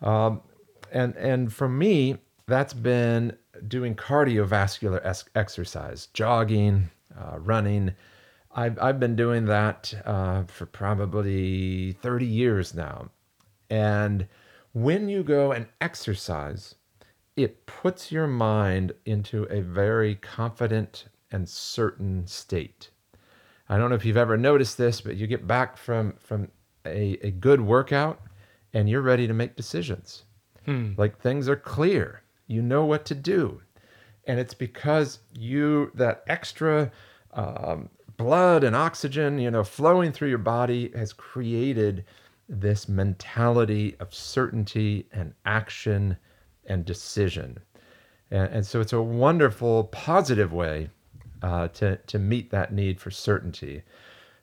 Um, 0.00 0.42
and 0.92 1.16
and 1.16 1.52
for 1.52 1.68
me, 1.68 2.18
that's 2.46 2.72
been 2.72 3.36
doing 3.66 3.96
cardiovascular 3.96 5.00
exercise, 5.34 6.06
jogging, 6.14 6.88
uh, 7.18 7.40
running. 7.40 7.96
I've 8.58 8.76
I've 8.80 8.98
been 8.98 9.14
doing 9.14 9.44
that 9.44 9.94
uh, 10.04 10.42
for 10.48 10.66
probably 10.66 11.92
thirty 12.02 12.26
years 12.26 12.74
now, 12.74 13.10
and 13.70 14.26
when 14.72 15.08
you 15.08 15.22
go 15.22 15.52
and 15.52 15.68
exercise, 15.80 16.74
it 17.36 17.66
puts 17.66 18.10
your 18.10 18.26
mind 18.26 18.94
into 19.04 19.44
a 19.44 19.60
very 19.60 20.16
confident 20.16 21.04
and 21.30 21.48
certain 21.48 22.26
state. 22.26 22.90
I 23.68 23.78
don't 23.78 23.90
know 23.90 23.96
if 23.96 24.04
you've 24.04 24.16
ever 24.16 24.36
noticed 24.36 24.76
this, 24.76 25.00
but 25.00 25.16
you 25.16 25.28
get 25.28 25.46
back 25.46 25.76
from 25.76 26.14
from 26.18 26.48
a, 26.84 27.16
a 27.22 27.30
good 27.30 27.60
workout 27.60 28.20
and 28.74 28.90
you're 28.90 29.02
ready 29.02 29.28
to 29.28 29.34
make 29.34 29.54
decisions. 29.54 30.24
Hmm. 30.64 30.94
Like 30.96 31.20
things 31.20 31.48
are 31.48 31.56
clear. 31.56 32.22
You 32.48 32.62
know 32.62 32.84
what 32.84 33.04
to 33.04 33.14
do. 33.14 33.62
And 34.26 34.40
it's 34.40 34.54
because 34.54 35.20
you 35.32 35.92
that 35.94 36.24
extra 36.26 36.90
um, 37.34 37.88
blood 38.18 38.64
and 38.64 38.76
oxygen, 38.76 39.38
you 39.38 39.50
know, 39.50 39.64
flowing 39.64 40.12
through 40.12 40.28
your 40.28 40.38
body 40.38 40.90
has 40.94 41.14
created 41.14 42.04
this 42.48 42.88
mentality 42.88 43.96
of 44.00 44.12
certainty 44.12 45.06
and 45.12 45.32
action 45.46 46.16
and 46.66 46.84
decision. 46.84 47.58
And, 48.30 48.52
and 48.52 48.66
so 48.66 48.80
it's 48.80 48.92
a 48.92 49.00
wonderful, 49.00 49.84
positive 49.84 50.52
way 50.52 50.90
uh, 51.42 51.68
to, 51.68 51.96
to 51.96 52.18
meet 52.18 52.50
that 52.50 52.72
need 52.72 53.00
for 53.00 53.10
certainty. 53.10 53.82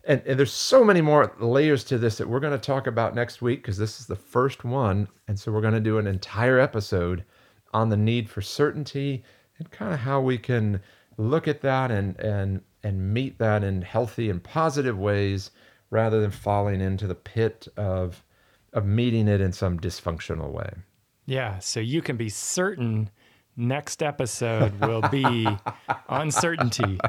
And, 0.06 0.22
and 0.26 0.40
there's 0.40 0.54
so 0.54 0.84
many 0.84 1.02
more 1.02 1.36
layers 1.40 1.84
to 1.86 1.98
this 1.98 2.18
that 2.18 2.30
we're 2.30 2.40
going 2.40 2.54
to 2.54 2.60
talk 2.60 2.88
about 2.88 3.14
next 3.14 3.42
week 3.42 3.62
because 3.62 3.78
this 3.78 4.00
is 4.00 4.06
the 4.06 4.16
first 4.16 4.64
one. 4.64 5.08
And 5.28 5.38
so 5.38 5.52
we're 5.52 5.62
going 5.62 5.74
to 5.74 5.80
do 5.80 5.98
an 5.98 6.08
entire 6.08 6.60
episode 6.60 7.26
on 7.74 7.90
the 7.90 7.98
need 7.98 8.30
for 8.30 8.42
certainty 8.42 9.24
and 9.58 9.70
kind 9.72 9.94
of 9.94 10.00
how 10.00 10.22
we 10.22 10.38
can 10.38 10.80
look 11.18 11.48
at 11.48 11.62
that 11.62 11.92
and, 11.92 12.18
and, 12.20 12.62
and 12.86 13.12
meet 13.12 13.40
that 13.40 13.64
in 13.64 13.82
healthy 13.82 14.30
and 14.30 14.44
positive 14.44 14.98
ways 14.98 15.50
rather 15.90 16.22
than 16.22 16.30
falling 16.30 16.82
into 16.82 17.08
the 17.08 17.16
pit 17.16 17.68
of, 17.76 18.24
of 18.74 18.86
meeting 18.86 19.28
it 19.28 19.42
in 19.42 19.52
some 19.52 19.80
dysfunctional 19.80 20.52
way. 20.52 20.70
Yeah, 21.26 21.58
so 21.58 21.80
you 21.80 22.04
can 22.04 22.16
be 22.16 22.30
certain 22.30 23.10
next 23.58 24.04
episode 24.04 24.80
will 24.82 25.02
be 25.10 25.48
uncertainty. 26.10 27.00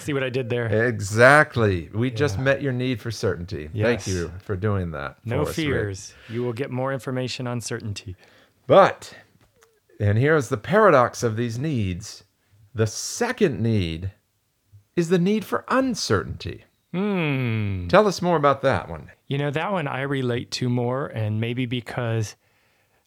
See 0.00 0.12
what 0.12 0.22
I 0.22 0.28
did 0.28 0.50
there? 0.50 0.66
Exactly. 0.86 1.88
We 1.94 2.10
just 2.10 2.38
met 2.38 2.60
your 2.60 2.74
need 2.74 3.00
for 3.00 3.10
certainty. 3.10 3.70
Yes. 3.72 4.04
Thank 4.04 4.14
you 4.14 4.30
for 4.42 4.54
doing 4.54 4.90
that. 4.90 5.16
No 5.24 5.42
us, 5.42 5.48
Rick. 5.48 5.56
fears. 5.56 6.12
You 6.28 6.42
will 6.42 6.52
get 6.52 6.70
more 6.70 6.92
information 6.92 7.46
on 7.46 7.62
certainty. 7.62 8.16
But, 8.66 9.14
and 9.98 10.18
here's 10.18 10.50
the 10.50 10.58
paradox 10.58 11.22
of 11.22 11.38
these 11.38 11.58
needs 11.58 12.24
the 12.74 12.86
second 12.86 13.60
need 13.60 14.12
is 14.96 15.08
the 15.08 15.18
need 15.18 15.44
for 15.44 15.64
uncertainty. 15.68 16.64
Hmm. 16.92 17.88
Tell 17.88 18.06
us 18.06 18.22
more 18.22 18.36
about 18.36 18.62
that 18.62 18.88
one. 18.88 19.10
You 19.26 19.38
know, 19.38 19.50
that 19.50 19.72
one 19.72 19.88
I 19.88 20.02
relate 20.02 20.50
to 20.52 20.68
more, 20.68 21.06
and 21.06 21.40
maybe 21.40 21.66
because, 21.66 22.36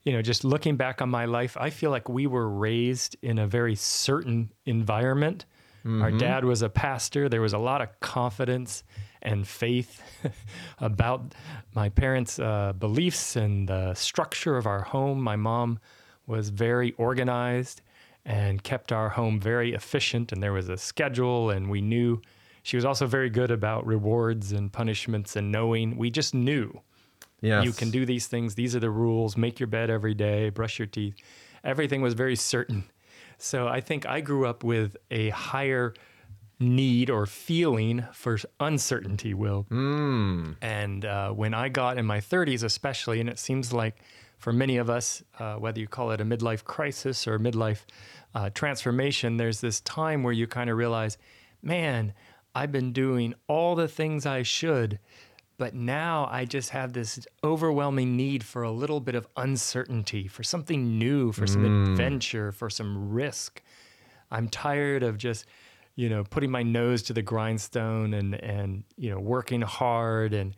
you 0.04 0.12
know, 0.12 0.22
just 0.22 0.44
looking 0.44 0.76
back 0.76 1.02
on 1.02 1.10
my 1.10 1.26
life, 1.26 1.56
I 1.60 1.70
feel 1.70 1.92
like 1.92 2.10
we 2.10 2.28
were 2.28 2.50
raised 2.50 3.16
in 3.22 3.40
a 3.40 3.48
very 3.48 3.76
certain 3.76 4.52
environment. 4.66 5.46
Our 6.02 6.12
dad 6.12 6.44
was 6.44 6.62
a 6.64 6.68
pastor. 6.68 7.30
There 7.30 7.40
was 7.40 7.54
a 7.54 7.58
lot 7.58 7.82
of 7.82 7.98
confidence 8.02 8.84
and 9.22 9.48
faith 9.48 10.02
about 10.80 11.34
my 11.74 11.88
parents' 11.88 12.40
uh, 12.40 12.74
beliefs 12.74 13.38
and 13.38 13.70
the 13.70 13.94
structure 13.94 14.58
of 14.58 14.66
our 14.66 14.82
home. 14.82 15.22
My 15.22 15.38
mom 15.38 15.80
was 16.26 16.50
very 16.50 16.92
organized 16.98 17.82
and 18.28 18.62
kept 18.62 18.92
our 18.92 19.10
home 19.10 19.40
very 19.40 19.74
efficient, 19.74 20.32
and 20.32 20.44
there 20.44 20.54
was 20.54 20.70
a 20.70 20.78
schedule, 20.78 21.50
and 21.50 21.70
we 21.72 21.82
knew. 21.82 22.22
She 22.62 22.76
was 22.76 22.84
also 22.84 23.08
very 23.08 23.30
good 23.30 23.50
about 23.50 23.88
rewards 23.88 24.52
and 24.52 24.72
punishments 24.72 25.38
and 25.38 25.50
knowing. 25.54 25.96
We 25.96 26.10
just 26.12 26.34
knew 26.36 26.82
Yes. 27.40 27.64
you 27.64 27.72
can 27.72 27.92
do 27.92 28.06
these 28.06 28.28
things. 28.28 28.56
These 28.56 28.76
are 28.76 28.82
the 28.82 28.90
rules. 28.90 29.38
Make 29.38 29.58
your 29.58 29.68
bed 29.68 29.90
every 29.90 30.14
day, 30.14 30.50
brush 30.50 30.78
your 30.78 30.86
teeth. 30.88 31.16
Everything 31.64 32.02
was 32.02 32.14
very 32.14 32.36
certain. 32.36 32.84
So 33.38 33.70
I 33.70 33.80
think 33.80 34.06
I 34.06 34.20
grew 34.20 34.46
up 34.46 34.66
with 34.66 34.98
a 35.12 35.30
higher 35.30 35.94
need 36.60 37.10
or 37.10 37.26
feeling 37.26 38.04
for 38.12 38.38
uncertainty, 38.60 39.34
Will. 39.34 39.66
Mm. 39.70 40.56
And 40.62 41.06
uh, 41.06 41.30
when 41.32 41.54
I 41.54 41.70
got 41.70 41.98
in 41.98 42.06
my 42.06 42.20
30s, 42.20 42.64
especially, 42.64 43.22
and 43.22 43.30
it 43.30 43.40
seems 43.40 43.72
like 43.72 43.96
for 44.38 44.54
many 44.54 44.78
of 44.78 44.90
us, 44.90 45.24
uh, 45.40 45.56
whether 45.56 45.80
you 45.80 45.88
call 45.88 46.12
it 46.12 46.22
a 46.22 46.26
midlife 46.26 46.64
crisis 46.64 47.28
or 47.28 47.40
midlife 47.40 47.82
uh, 48.36 48.50
transformation, 48.52 49.38
there's 49.38 49.62
this 49.62 49.82
time 49.82 50.24
where 50.24 50.34
you 50.34 50.48
kind 50.48 50.70
of 50.70 50.78
realize, 50.78 51.18
man, 51.62 52.14
I've 52.54 52.72
been 52.72 52.94
doing 52.94 53.34
all 53.48 53.76
the 53.76 53.88
things 53.88 54.26
I 54.26 54.44
should, 54.44 55.00
but 55.58 55.74
now 55.74 56.28
I 56.32 56.46
just 56.46 56.70
have 56.70 56.94
this 56.94 57.26
overwhelming 57.44 58.16
need 58.16 58.44
for 58.44 58.62
a 58.64 58.72
little 58.72 59.00
bit 59.00 59.16
of 59.16 59.28
uncertainty, 59.38 60.28
for 60.28 60.44
something 60.44 61.00
new, 61.00 61.32
for 61.32 61.48
some 61.48 61.66
adventure, 61.66 62.52
for 62.52 62.70
some 62.70 63.10
risk. 63.10 63.62
I'm 64.30 64.50
tired 64.50 65.02
of 65.02 65.18
just, 65.18 65.46
you 65.96 66.10
know, 66.10 66.24
putting 66.24 66.52
my 66.52 66.62
nose 66.62 67.02
to 67.04 67.14
the 67.14 67.24
grindstone 67.24 68.14
and 68.14 68.36
and 68.36 68.84
you 68.98 69.10
know 69.10 69.20
working 69.20 69.62
hard 69.62 70.34
and 70.34 70.56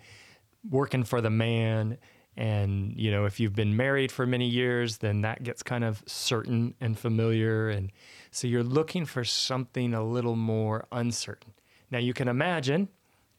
working 0.69 1.03
for 1.05 1.21
the 1.21 1.29
man. 1.29 1.97
And 2.39 2.93
you 2.95 3.11
know, 3.11 3.25
if 3.25 3.37
you've 3.41 3.53
been 3.53 3.75
married 3.75 4.13
for 4.13 4.25
many 4.25 4.47
years, 4.47 4.99
then 4.99 5.21
that 5.21 5.43
gets 5.43 5.61
kind 5.61 5.83
of 5.83 6.01
certain 6.05 6.73
and 6.79 6.97
familiar, 6.97 7.69
and 7.69 7.91
so 8.31 8.47
you're 8.47 8.63
looking 8.63 9.05
for 9.05 9.25
something 9.25 9.93
a 9.93 10.01
little 10.01 10.37
more 10.37 10.87
uncertain. 10.89 11.51
Now 11.91 11.97
you 11.99 12.13
can 12.13 12.29
imagine 12.29 12.87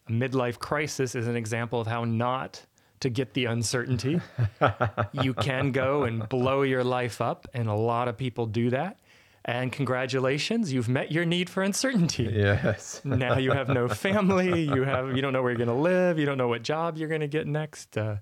a 0.07 0.13
midlife 0.13 0.59
crisis 0.59 1.15
is 1.15 1.27
an 1.27 1.35
example 1.35 1.81
of 1.81 1.87
how 1.87 2.05
not 2.05 2.67
to 3.01 3.09
get 3.09 3.33
the 3.33 3.47
uncertainty. 3.47 4.21
you 5.13 5.33
can 5.33 5.73
go 5.73 6.03
and 6.03 6.29
blow 6.29 6.61
your 6.61 6.85
life 6.85 7.23
up, 7.23 7.49
and 7.55 7.69
a 7.69 7.75
lot 7.75 8.07
of 8.07 8.19
people 8.19 8.45
do 8.45 8.69
that. 8.69 8.99
And 9.47 9.73
congratulations, 9.73 10.71
you've 10.71 10.91
met 10.91 11.11
your 11.11 11.25
need 11.25 11.49
for 11.49 11.63
uncertainty. 11.63 12.25
Yes. 12.31 13.01
now 13.03 13.39
you 13.39 13.53
have 13.53 13.71
no 13.71 13.89
family, 13.89 14.61
you 14.61 14.83
have 14.83 15.17
you 15.17 15.23
don't 15.23 15.33
know 15.33 15.41
where 15.43 15.53
you're 15.53 15.65
going 15.65 15.75
to 15.75 15.83
live, 15.83 16.19
you 16.19 16.27
don't 16.27 16.37
know 16.37 16.49
what 16.49 16.63
job 16.63 16.99
you're 16.99 17.09
going 17.09 17.23
to 17.23 17.29
get 17.29 17.47
next. 17.47 17.97
Uh, 17.97 18.17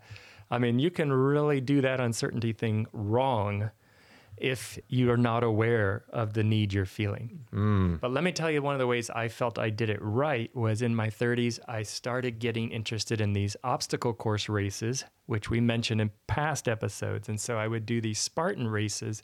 I 0.50 0.58
mean, 0.58 0.78
you 0.78 0.90
can 0.90 1.12
really 1.12 1.60
do 1.60 1.80
that 1.82 2.00
uncertainty 2.00 2.52
thing 2.52 2.86
wrong 2.92 3.70
if 4.40 4.78
you 4.88 5.10
are 5.10 5.16
not 5.16 5.42
aware 5.42 6.04
of 6.10 6.32
the 6.32 6.44
need 6.44 6.72
you're 6.72 6.86
feeling. 6.86 7.40
Hmm. 7.50 7.96
But 7.96 8.12
let 8.12 8.24
me 8.24 8.32
tell 8.32 8.50
you, 8.50 8.62
one 8.62 8.74
of 8.74 8.78
the 8.78 8.86
ways 8.86 9.10
I 9.10 9.28
felt 9.28 9.58
I 9.58 9.70
did 9.70 9.90
it 9.90 9.98
right 10.00 10.54
was 10.54 10.82
in 10.82 10.94
my 10.94 11.08
30s, 11.08 11.58
I 11.66 11.82
started 11.82 12.38
getting 12.38 12.70
interested 12.70 13.20
in 13.20 13.32
these 13.32 13.56
obstacle 13.64 14.14
course 14.14 14.48
races, 14.48 15.04
which 15.26 15.50
we 15.50 15.60
mentioned 15.60 16.00
in 16.00 16.10
past 16.26 16.68
episodes. 16.68 17.28
And 17.28 17.40
so 17.40 17.58
I 17.58 17.68
would 17.68 17.86
do 17.86 18.00
these 18.00 18.18
Spartan 18.18 18.68
races. 18.68 19.22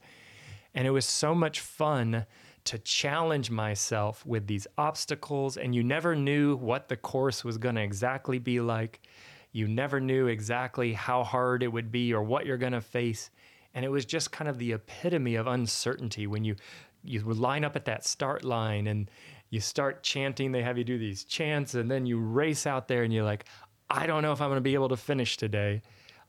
And 0.75 0.87
it 0.87 0.90
was 0.90 1.07
so 1.07 1.35
much 1.35 1.61
fun 1.61 2.26
to 2.64 2.78
challenge 2.78 3.50
myself 3.50 4.25
with 4.26 4.47
these 4.47 4.66
obstacles. 4.78 5.57
And 5.57 5.75
you 5.75 5.85
never 5.85 6.16
knew 6.16 6.57
what 6.57 6.88
the 6.88 6.97
course 6.97 7.45
was 7.45 7.59
going 7.59 7.76
to 7.76 7.83
exactly 7.83 8.38
be 8.38 8.61
like. 8.61 9.07
You 9.54 9.68
never 9.68 10.00
knew 10.00 10.26
exactly 10.26 10.92
how 10.92 11.23
hard 11.23 11.62
it 11.62 11.68
would 11.68 11.92
be 11.92 12.12
or 12.12 12.25
what 12.25 12.44
you're 12.44 12.58
going 12.58 12.73
to 12.73 12.80
face. 12.80 13.30
And 13.73 13.84
it 13.84 13.88
was 13.88 14.04
just 14.04 14.32
kind 14.32 14.49
of 14.50 14.58
the 14.58 14.73
epitome 14.73 15.37
of 15.37 15.46
uncertainty 15.46 16.26
when 16.26 16.44
you 16.44 16.56
you 17.04 17.20
line 17.20 17.64
up 17.64 17.76
at 17.76 17.84
that 17.84 18.04
start 18.04 18.44
line 18.44 18.88
and 18.88 19.08
you 19.50 19.61
start 19.61 20.02
chanting. 20.02 20.50
They 20.50 20.62
have 20.62 20.76
you 20.76 20.82
do 20.82 20.99
these 20.99 21.23
chants, 21.23 21.75
and 21.75 21.88
then 21.88 22.04
you 22.04 22.18
race 22.18 22.66
out 22.66 22.88
there 22.88 23.04
and 23.04 23.12
you're 23.12 23.25
like, 23.25 23.44
I 23.88 24.08
don't 24.08 24.23
know 24.23 24.32
if 24.32 24.40
I'm 24.40 24.49
going 24.49 24.56
to 24.56 24.62
be 24.62 24.75
able 24.75 24.88
to 24.88 24.96
finish 24.96 25.37
today. 25.37 25.82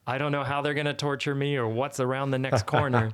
I 0.05 0.19
don't 0.19 0.31
know 0.31 0.43
how 0.43 0.61
they're 0.61 0.75
going 0.75 0.85
to 0.85 0.93
torture 0.93 1.33
me 1.33 1.55
or 1.55 1.67
what's 1.67 1.99
around 1.99 2.29
the 2.29 2.37
next 2.37 2.67
corner. 2.67 3.11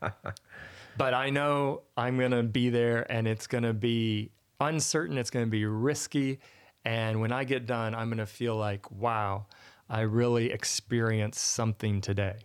but 0.96 1.12
I 1.12 1.30
know 1.30 1.82
I'm 1.96 2.18
going 2.18 2.30
to 2.30 2.44
be 2.44 2.70
there 2.70 3.10
and 3.10 3.26
it's 3.26 3.48
going 3.48 3.64
to 3.64 3.72
be 3.72 4.30
uncertain. 4.60 5.18
It's 5.18 5.30
going 5.30 5.46
to 5.46 5.50
be 5.50 5.64
risky. 5.64 6.38
And 6.84 7.20
when 7.20 7.32
I 7.32 7.44
get 7.44 7.66
done, 7.66 7.94
I'm 7.94 8.08
going 8.08 8.18
to 8.18 8.26
feel 8.26 8.56
like, 8.56 8.90
wow, 8.90 9.46
I 9.88 10.02
really 10.02 10.50
experienced 10.50 11.40
something 11.40 12.00
today. 12.00 12.36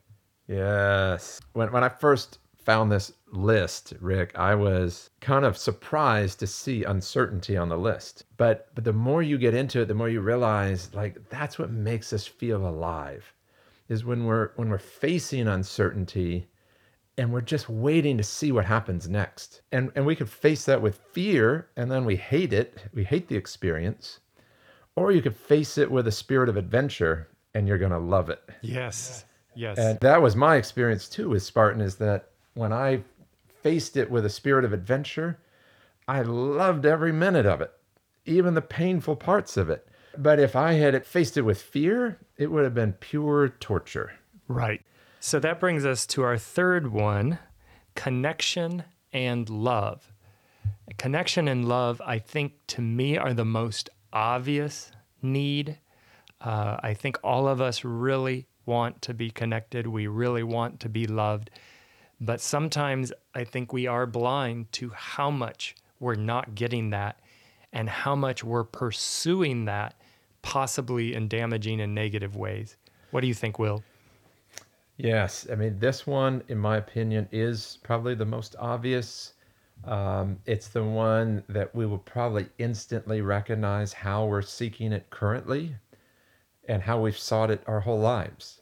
Yes. 0.47 1.39
When 1.53 1.71
when 1.71 1.83
I 1.83 1.89
first 1.89 2.39
found 2.57 2.91
this 2.91 3.11
list, 3.31 3.93
Rick, 3.99 4.31
I 4.35 4.55
was 4.55 5.09
kind 5.21 5.45
of 5.45 5.57
surprised 5.57 6.39
to 6.39 6.47
see 6.47 6.83
uncertainty 6.83 7.55
on 7.55 7.69
the 7.69 7.77
list. 7.77 8.25
But 8.37 8.69
but 8.75 8.83
the 8.83 8.93
more 8.93 9.23
you 9.23 9.37
get 9.37 9.53
into 9.53 9.81
it, 9.81 9.87
the 9.87 9.93
more 9.93 10.09
you 10.09 10.21
realize 10.21 10.93
like 10.93 11.29
that's 11.29 11.57
what 11.57 11.71
makes 11.71 12.11
us 12.13 12.25
feel 12.27 12.67
alive. 12.67 13.31
Is 13.87 14.03
when 14.03 14.25
we're 14.25 14.51
when 14.55 14.69
we're 14.69 14.79
facing 14.79 15.47
uncertainty 15.47 16.47
and 17.17 17.31
we're 17.31 17.41
just 17.41 17.69
waiting 17.69 18.17
to 18.17 18.23
see 18.23 18.51
what 18.51 18.65
happens 18.65 19.07
next. 19.07 19.61
And 19.71 19.91
and 19.95 20.05
we 20.05 20.15
could 20.15 20.29
face 20.29 20.65
that 20.65 20.81
with 20.81 20.97
fear 21.11 21.69
and 21.77 21.89
then 21.91 22.05
we 22.05 22.15
hate 22.15 22.53
it. 22.53 22.77
We 22.93 23.03
hate 23.03 23.27
the 23.27 23.37
experience. 23.37 24.19
Or 24.95 25.11
you 25.11 25.21
could 25.21 25.35
face 25.35 25.77
it 25.77 25.91
with 25.91 26.07
a 26.07 26.11
spirit 26.11 26.49
of 26.49 26.57
adventure 26.57 27.27
and 27.53 27.67
you're 27.67 27.77
going 27.77 27.91
to 27.91 27.99
love 27.99 28.29
it. 28.29 28.41
Yes. 28.61 29.25
Yes. 29.55 29.77
And 29.77 29.99
that 30.01 30.21
was 30.21 30.35
my 30.35 30.55
experience 30.57 31.07
too 31.07 31.29
with 31.29 31.43
Spartan 31.43 31.81
is 31.81 31.95
that 31.95 32.29
when 32.53 32.73
I 32.73 33.01
faced 33.61 33.97
it 33.97 34.11
with 34.11 34.25
a 34.25 34.29
spirit 34.29 34.65
of 34.65 34.73
adventure, 34.73 35.39
I 36.07 36.21
loved 36.21 36.85
every 36.85 37.11
minute 37.11 37.45
of 37.45 37.61
it, 37.61 37.71
even 38.25 38.53
the 38.53 38.61
painful 38.61 39.15
parts 39.15 39.57
of 39.57 39.69
it. 39.69 39.87
But 40.17 40.39
if 40.39 40.55
I 40.55 40.73
had 40.73 41.05
faced 41.05 41.35
it 41.35 41.41
with 41.41 41.61
fear, 41.61 42.19
it 42.37 42.51
would 42.51 42.63
have 42.63 42.73
been 42.73 42.93
pure 42.93 43.49
torture. 43.49 44.13
Right. 44.47 44.81
So 45.19 45.39
that 45.39 45.59
brings 45.59 45.85
us 45.85 46.05
to 46.07 46.23
our 46.23 46.37
third 46.37 46.91
one 46.91 47.39
connection 47.95 48.83
and 49.11 49.49
love. 49.49 50.11
Connection 50.97 51.47
and 51.47 51.67
love, 51.67 52.01
I 52.05 52.19
think, 52.19 52.53
to 52.67 52.81
me, 52.81 53.17
are 53.17 53.33
the 53.33 53.45
most 53.45 53.89
obvious 54.15 54.91
need. 55.21 55.77
Uh, 56.41 56.77
I 56.81 56.95
think 56.95 57.19
all 57.23 57.47
of 57.47 57.61
us 57.61 57.83
really 57.83 58.47
want 58.65 59.01
to 59.03 59.13
be 59.13 59.29
connected. 59.29 59.85
We 59.85 60.07
really 60.07 60.43
want 60.43 60.79
to 60.79 60.89
be 60.89 61.05
loved. 61.05 61.51
But 62.19 62.41
sometimes 62.41 63.11
I 63.35 63.43
think 63.43 63.73
we 63.73 63.87
are 63.87 64.07
blind 64.07 64.71
to 64.73 64.89
how 64.95 65.29
much 65.29 65.75
we're 65.99 66.15
not 66.15 66.55
getting 66.55 66.89
that 66.91 67.19
and 67.73 67.89
how 67.89 68.15
much 68.15 68.43
we're 68.43 68.63
pursuing 68.63 69.65
that, 69.65 69.95
possibly 70.41 71.13
in 71.13 71.27
damaging 71.27 71.81
and 71.81 71.93
negative 71.93 72.35
ways. 72.35 72.77
What 73.11 73.21
do 73.21 73.27
you 73.27 73.33
think, 73.33 73.59
Will? 73.59 73.83
Yes, 74.97 75.45
I 75.51 75.55
mean, 75.55 75.77
this 75.77 76.07
one, 76.07 76.41
in 76.47 76.57
my 76.57 76.77
opinion, 76.77 77.27
is 77.31 77.79
probably 77.83 78.15
the 78.15 78.25
most 78.25 78.55
obvious. 78.59 79.33
Um, 79.85 80.39
it's 80.45 80.67
the 80.67 80.83
one 80.83 81.43
that 81.49 81.73
we 81.75 81.85
will 81.85 81.99
probably 81.99 82.47
instantly 82.57 83.21
recognize 83.21 83.93
how 83.93 84.25
we're 84.25 84.41
seeking 84.41 84.91
it 84.91 85.09
currently 85.09 85.75
and 86.67 86.81
how 86.81 86.99
we've 86.99 87.17
sought 87.17 87.51
it 87.51 87.63
our 87.67 87.79
whole 87.79 87.99
lives. 87.99 88.61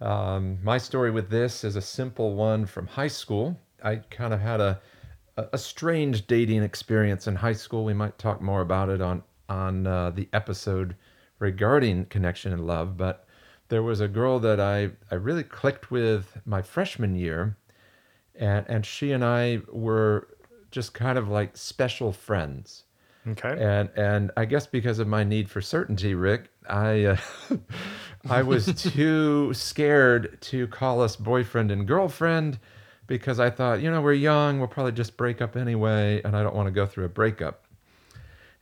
Um, 0.00 0.58
my 0.62 0.76
story 0.76 1.10
with 1.10 1.30
this 1.30 1.64
is 1.64 1.76
a 1.76 1.82
simple 1.82 2.34
one 2.34 2.66
from 2.66 2.86
high 2.86 3.08
school. 3.08 3.58
I 3.82 3.96
kind 3.96 4.34
of 4.34 4.40
had 4.40 4.60
a, 4.60 4.80
a 5.36 5.58
strange 5.58 6.26
dating 6.26 6.62
experience 6.62 7.26
in 7.26 7.36
high 7.36 7.54
school. 7.54 7.84
We 7.84 7.94
might 7.94 8.18
talk 8.18 8.40
more 8.40 8.60
about 8.60 8.88
it 8.88 9.00
on 9.00 9.22
on 9.48 9.86
uh, 9.86 10.10
the 10.10 10.28
episode 10.32 10.96
regarding 11.38 12.06
connection 12.06 12.52
and 12.52 12.66
love, 12.66 12.96
but 12.96 13.26
there 13.68 13.82
was 13.82 14.00
a 14.00 14.08
girl 14.08 14.38
that 14.40 14.58
I, 14.60 14.90
I 15.10 15.16
really 15.16 15.42
clicked 15.42 15.90
with 15.90 16.38
my 16.46 16.62
freshman 16.62 17.14
year, 17.14 17.56
and, 18.34 18.64
and 18.68 18.86
she 18.86 19.12
and 19.12 19.24
I 19.24 19.60
were 19.70 20.28
just 20.74 20.92
kind 20.92 21.16
of 21.16 21.28
like 21.28 21.56
special 21.56 22.12
friends. 22.12 22.82
Okay. 23.26 23.56
And 23.58 23.88
and 23.96 24.30
I 24.36 24.44
guess 24.44 24.66
because 24.66 24.98
of 24.98 25.06
my 25.06 25.24
need 25.24 25.48
for 25.48 25.62
certainty, 25.62 26.14
Rick, 26.14 26.50
I 26.68 27.04
uh, 27.04 27.16
I 28.28 28.42
was 28.42 28.66
too 28.92 29.54
scared 29.54 30.36
to 30.42 30.66
call 30.66 31.00
us 31.00 31.16
boyfriend 31.16 31.70
and 31.70 31.86
girlfriend 31.86 32.58
because 33.06 33.38
I 33.40 33.50
thought, 33.50 33.80
you 33.80 33.90
know, 33.90 34.02
we're 34.02 34.12
young, 34.14 34.58
we'll 34.58 34.68
probably 34.68 34.92
just 34.92 35.16
break 35.16 35.40
up 35.40 35.56
anyway, 35.56 36.20
and 36.24 36.36
I 36.36 36.42
don't 36.42 36.54
want 36.56 36.66
to 36.66 36.72
go 36.72 36.86
through 36.86 37.04
a 37.04 37.08
breakup. 37.10 37.64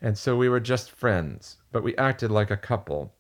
And 0.00 0.18
so 0.18 0.36
we 0.36 0.48
were 0.48 0.60
just 0.60 0.90
friends, 0.90 1.56
but 1.70 1.82
we 1.82 1.96
acted 1.96 2.30
like 2.30 2.50
a 2.50 2.56
couple 2.56 3.14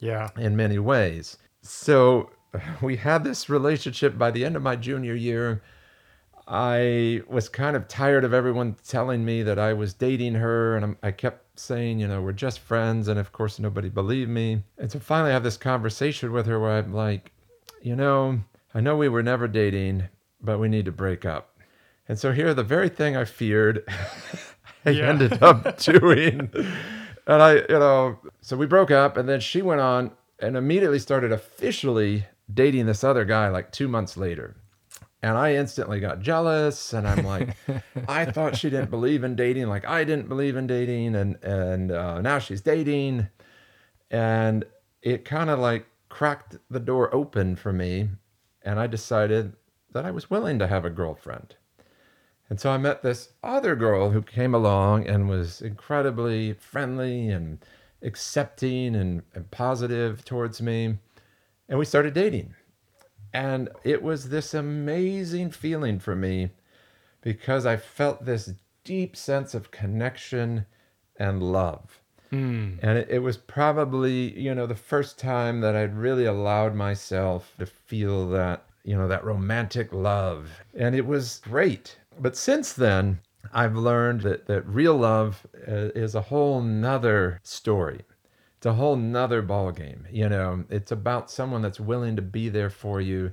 Yeah. 0.00 0.28
in 0.36 0.56
many 0.56 0.78
ways. 0.78 1.36
So 1.62 2.30
we 2.82 2.96
had 2.96 3.24
this 3.24 3.48
relationship 3.48 4.18
by 4.18 4.30
the 4.32 4.44
end 4.44 4.56
of 4.56 4.62
my 4.62 4.76
junior 4.76 5.14
year. 5.14 5.62
I 6.48 7.22
was 7.28 7.48
kind 7.48 7.76
of 7.76 7.88
tired 7.88 8.24
of 8.24 8.32
everyone 8.32 8.76
telling 8.86 9.24
me 9.24 9.42
that 9.42 9.58
I 9.58 9.72
was 9.72 9.94
dating 9.94 10.34
her, 10.34 10.76
and 10.76 10.84
I'm, 10.84 10.96
I 11.02 11.10
kept 11.10 11.58
saying, 11.58 11.98
you 11.98 12.06
know, 12.06 12.22
we're 12.22 12.32
just 12.32 12.60
friends, 12.60 13.08
and 13.08 13.18
of 13.18 13.32
course 13.32 13.58
nobody 13.58 13.88
believed 13.88 14.30
me. 14.30 14.62
And 14.78 14.90
so 14.90 15.00
finally, 15.00 15.30
I 15.30 15.34
have 15.34 15.42
this 15.42 15.56
conversation 15.56 16.32
with 16.32 16.46
her 16.46 16.60
where 16.60 16.78
I'm 16.78 16.94
like, 16.94 17.32
you 17.82 17.96
know, 17.96 18.40
I 18.74 18.80
know 18.80 18.96
we 18.96 19.08
were 19.08 19.22
never 19.22 19.48
dating, 19.48 20.04
but 20.40 20.58
we 20.58 20.68
need 20.68 20.84
to 20.84 20.92
break 20.92 21.24
up. 21.24 21.58
And 22.08 22.18
so 22.18 22.30
here, 22.32 22.54
the 22.54 22.62
very 22.62 22.88
thing 22.88 23.16
I 23.16 23.24
feared, 23.24 23.84
I 24.86 24.90
Yeah. 24.90 25.08
ended 25.08 25.42
up 25.42 25.78
doing. 25.82 26.48
And 27.26 27.42
I, 27.42 27.54
you 27.54 27.66
know, 27.70 28.20
so 28.40 28.56
we 28.56 28.66
broke 28.66 28.92
up, 28.92 29.16
and 29.16 29.28
then 29.28 29.40
she 29.40 29.62
went 29.62 29.80
on 29.80 30.12
and 30.38 30.56
immediately 30.56 31.00
started 31.00 31.32
officially 31.32 32.26
dating 32.52 32.86
this 32.86 33.02
other 33.02 33.24
guy 33.24 33.48
like 33.48 33.72
two 33.72 33.88
months 33.88 34.16
later. 34.16 34.54
And 35.26 35.36
I 35.36 35.56
instantly 35.56 35.98
got 35.98 36.20
jealous, 36.20 36.92
and 36.92 37.04
I'm 37.04 37.26
like, 37.26 37.56
I 38.08 38.26
thought 38.26 38.56
she 38.56 38.70
didn't 38.70 38.90
believe 38.90 39.24
in 39.24 39.34
dating, 39.34 39.66
like 39.66 39.84
I 39.84 40.04
didn't 40.04 40.28
believe 40.28 40.54
in 40.54 40.68
dating, 40.68 41.16
and 41.16 41.36
and 41.42 41.90
uh, 41.90 42.20
now 42.20 42.38
she's 42.38 42.60
dating, 42.60 43.26
and 44.08 44.64
it 45.02 45.24
kind 45.24 45.50
of 45.50 45.58
like 45.58 45.86
cracked 46.08 46.58
the 46.70 46.78
door 46.78 47.12
open 47.12 47.56
for 47.56 47.72
me, 47.72 48.08
and 48.62 48.78
I 48.78 48.86
decided 48.86 49.54
that 49.90 50.04
I 50.04 50.12
was 50.12 50.30
willing 50.30 50.60
to 50.60 50.68
have 50.68 50.84
a 50.84 50.90
girlfriend. 50.90 51.56
And 52.48 52.60
so 52.60 52.70
I 52.70 52.78
met 52.78 53.02
this 53.02 53.30
other 53.42 53.74
girl 53.74 54.10
who 54.10 54.22
came 54.22 54.54
along 54.54 55.08
and 55.08 55.28
was 55.28 55.60
incredibly 55.60 56.52
friendly 56.52 57.30
and 57.30 57.58
accepting 58.00 58.94
and, 58.94 59.22
and 59.34 59.50
positive 59.50 60.24
towards 60.24 60.62
me. 60.62 60.98
And 61.68 61.80
we 61.80 61.84
started 61.84 62.14
dating. 62.14 62.54
And 63.36 63.68
it 63.84 64.02
was 64.02 64.30
this 64.30 64.54
amazing 64.54 65.50
feeling 65.50 65.98
for 65.98 66.16
me 66.16 66.52
because 67.20 67.66
I 67.66 67.76
felt 67.76 68.24
this 68.24 68.54
deep 68.82 69.14
sense 69.14 69.52
of 69.52 69.70
connection 69.70 70.64
and 71.16 71.42
love. 71.42 72.00
Mm. 72.32 72.78
And 72.80 72.96
it, 72.96 73.08
it 73.10 73.18
was 73.18 73.36
probably, 73.36 74.32
you 74.40 74.54
know, 74.54 74.66
the 74.66 74.74
first 74.74 75.18
time 75.18 75.60
that 75.60 75.76
I'd 75.76 75.94
really 75.94 76.24
allowed 76.24 76.74
myself 76.74 77.52
to 77.58 77.66
feel 77.66 78.26
that, 78.30 78.64
you 78.84 78.96
know, 78.96 79.06
that 79.06 79.22
romantic 79.22 79.92
love. 79.92 80.48
And 80.74 80.94
it 80.94 81.06
was 81.06 81.42
great. 81.44 81.98
But 82.18 82.38
since 82.38 82.72
then, 82.72 83.20
I've 83.52 83.76
learned 83.76 84.22
that, 84.22 84.46
that 84.46 84.66
real 84.66 84.96
love 84.96 85.46
uh, 85.68 85.92
is 85.94 86.14
a 86.14 86.22
whole 86.22 86.62
nother 86.62 87.40
story. 87.42 88.00
A 88.66 88.72
whole 88.72 88.96
nother 88.96 89.42
ballgame. 89.42 90.04
You 90.10 90.28
know, 90.28 90.64
it's 90.68 90.92
about 90.92 91.30
someone 91.30 91.62
that's 91.62 91.80
willing 91.80 92.16
to 92.16 92.22
be 92.22 92.48
there 92.48 92.70
for 92.70 93.00
you, 93.00 93.32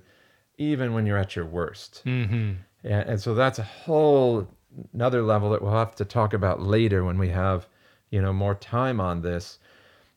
even 0.57 0.93
when 0.93 1.05
you're 1.05 1.17
at 1.17 1.35
your 1.35 1.45
worst. 1.45 2.01
hmm 2.03 2.53
And, 2.83 3.09
and 3.09 3.21
so 3.21 3.33
that's 3.33 3.59
a 3.59 3.63
whole 3.63 4.47
another 4.93 5.21
level 5.21 5.51
that 5.51 5.61
we'll 5.61 5.71
have 5.71 5.95
to 5.95 6.05
talk 6.05 6.33
about 6.33 6.61
later 6.61 7.03
when 7.03 7.17
we 7.17 7.29
have, 7.29 7.67
you 8.09 8.21
know, 8.21 8.33
more 8.33 8.55
time 8.55 8.99
on 8.99 9.21
this. 9.21 9.59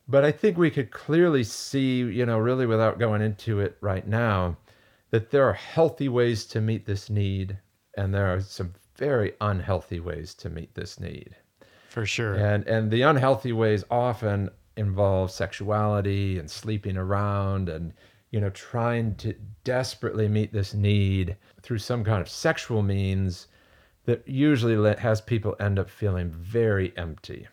But 0.08 0.24
I 0.24 0.32
think 0.32 0.56
we 0.56 0.70
could 0.70 0.90
clearly 0.90 1.44
see, 1.44 1.98
you 1.98 2.26
know, 2.26 2.38
really 2.38 2.66
without 2.66 2.98
going 2.98 3.22
into 3.22 3.60
it 3.60 3.76
right 3.80 4.06
now, 4.06 4.56
that 5.10 5.30
there 5.30 5.48
are 5.48 5.52
healthy 5.52 6.08
ways 6.08 6.44
to 6.46 6.60
meet 6.60 6.86
this 6.86 7.10
need, 7.10 7.58
and 7.96 8.14
there 8.14 8.32
are 8.32 8.40
some 8.40 8.72
very 8.96 9.32
unhealthy 9.40 10.00
ways 10.00 10.34
to 10.34 10.48
meet 10.48 10.74
this 10.74 11.00
need. 11.00 11.34
For 11.88 12.06
sure. 12.06 12.34
And 12.34 12.66
and 12.66 12.90
the 12.90 13.02
unhealthy 13.02 13.52
ways 13.52 13.84
often 13.90 14.50
involve 14.76 15.30
sexuality 15.30 16.38
and 16.38 16.50
sleeping 16.50 16.96
around 16.96 17.68
and 17.68 17.92
you 18.30 18.40
know 18.40 18.50
trying 18.50 19.14
to 19.16 19.34
desperately 19.64 20.28
meet 20.28 20.52
this 20.52 20.74
need 20.74 21.36
through 21.62 21.78
some 21.78 22.04
kind 22.04 22.20
of 22.20 22.28
sexual 22.28 22.82
means 22.82 23.46
that 24.04 24.26
usually 24.26 24.76
let, 24.76 24.98
has 25.00 25.20
people 25.20 25.56
end 25.58 25.78
up 25.78 25.90
feeling 25.90 26.30
very 26.30 26.92
empty. 26.96 27.46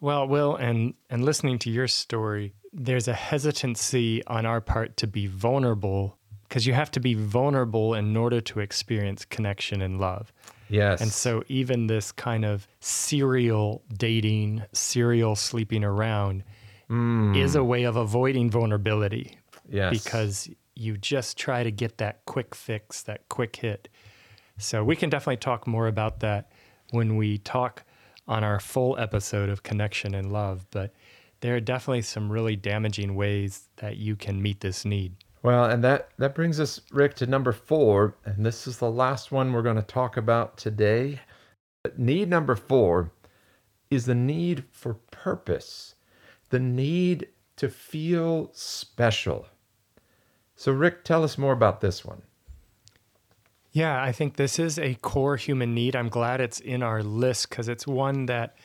Well, 0.00 0.28
Will, 0.28 0.54
and 0.54 0.94
and 1.10 1.24
listening 1.24 1.58
to 1.60 1.70
your 1.70 1.88
story, 1.88 2.54
there's 2.72 3.08
a 3.08 3.14
hesitancy 3.14 4.24
on 4.26 4.46
our 4.46 4.60
part 4.60 4.96
to 4.98 5.06
be 5.06 5.26
vulnerable 5.26 6.16
because 6.48 6.66
you 6.66 6.72
have 6.72 6.90
to 6.92 7.00
be 7.00 7.14
vulnerable 7.14 7.94
in 7.94 8.16
order 8.16 8.40
to 8.40 8.60
experience 8.60 9.24
connection 9.24 9.82
and 9.82 10.00
love. 10.00 10.32
Yes. 10.70 11.00
And 11.00 11.12
so 11.12 11.42
even 11.48 11.88
this 11.88 12.12
kind 12.12 12.44
of 12.44 12.66
serial 12.80 13.82
dating, 13.92 14.64
serial 14.72 15.36
sleeping 15.36 15.84
around 15.84 16.44
is 16.90 17.54
a 17.54 17.58
mm. 17.58 17.66
way 17.66 17.82
of 17.84 17.96
avoiding 17.96 18.50
vulnerability 18.50 19.36
yes. 19.68 19.92
because 19.92 20.48
you 20.74 20.96
just 20.96 21.36
try 21.36 21.62
to 21.62 21.70
get 21.70 21.98
that 21.98 22.24
quick 22.24 22.54
fix, 22.54 23.02
that 23.02 23.28
quick 23.28 23.56
hit. 23.56 23.88
So 24.58 24.82
we 24.82 24.96
can 24.96 25.10
definitely 25.10 25.38
talk 25.38 25.66
more 25.66 25.86
about 25.86 26.20
that 26.20 26.50
when 26.90 27.16
we 27.16 27.38
talk 27.38 27.84
on 28.26 28.44
our 28.44 28.60
full 28.60 28.98
episode 28.98 29.48
of 29.48 29.62
connection 29.62 30.14
and 30.14 30.32
love, 30.32 30.66
but 30.70 30.92
there 31.40 31.54
are 31.56 31.60
definitely 31.60 32.02
some 32.02 32.30
really 32.30 32.56
damaging 32.56 33.14
ways 33.14 33.68
that 33.76 33.96
you 33.96 34.16
can 34.16 34.42
meet 34.42 34.60
this 34.60 34.84
need. 34.84 35.14
Well, 35.42 35.66
and 35.66 35.84
that 35.84 36.10
that 36.18 36.34
brings 36.34 36.58
us, 36.58 36.80
Rick, 36.90 37.14
to 37.16 37.26
number 37.26 37.52
four, 37.52 38.16
and 38.24 38.44
this 38.44 38.66
is 38.66 38.78
the 38.78 38.90
last 38.90 39.30
one 39.30 39.52
we're 39.52 39.62
going 39.62 39.76
to 39.76 39.82
talk 39.82 40.16
about 40.16 40.56
today. 40.56 41.20
But 41.84 41.98
Need 41.98 42.28
number 42.28 42.56
four 42.56 43.12
is 43.88 44.04
the 44.06 44.14
need 44.14 44.64
for 44.72 44.94
purpose, 45.10 45.94
the 46.50 46.58
need 46.58 47.28
to 47.56 47.68
feel 47.68 48.50
special. 48.52 49.46
So, 50.56 50.72
Rick, 50.72 51.04
tell 51.04 51.24
us 51.24 51.38
more 51.38 51.52
about 51.52 51.80
this 51.80 52.04
one. 52.04 52.22
Yeah, 53.72 54.02
I 54.02 54.12
think 54.12 54.36
this 54.36 54.58
is 54.58 54.78
a 54.78 54.94
core 54.94 55.36
human 55.36 55.74
need. 55.74 55.94
I'm 55.94 56.08
glad 56.08 56.40
it's 56.40 56.60
in 56.60 56.82
our 56.82 57.02
list 57.02 57.50
because 57.50 57.68
it's 57.68 57.86
one 57.86 58.26
that 58.26 58.56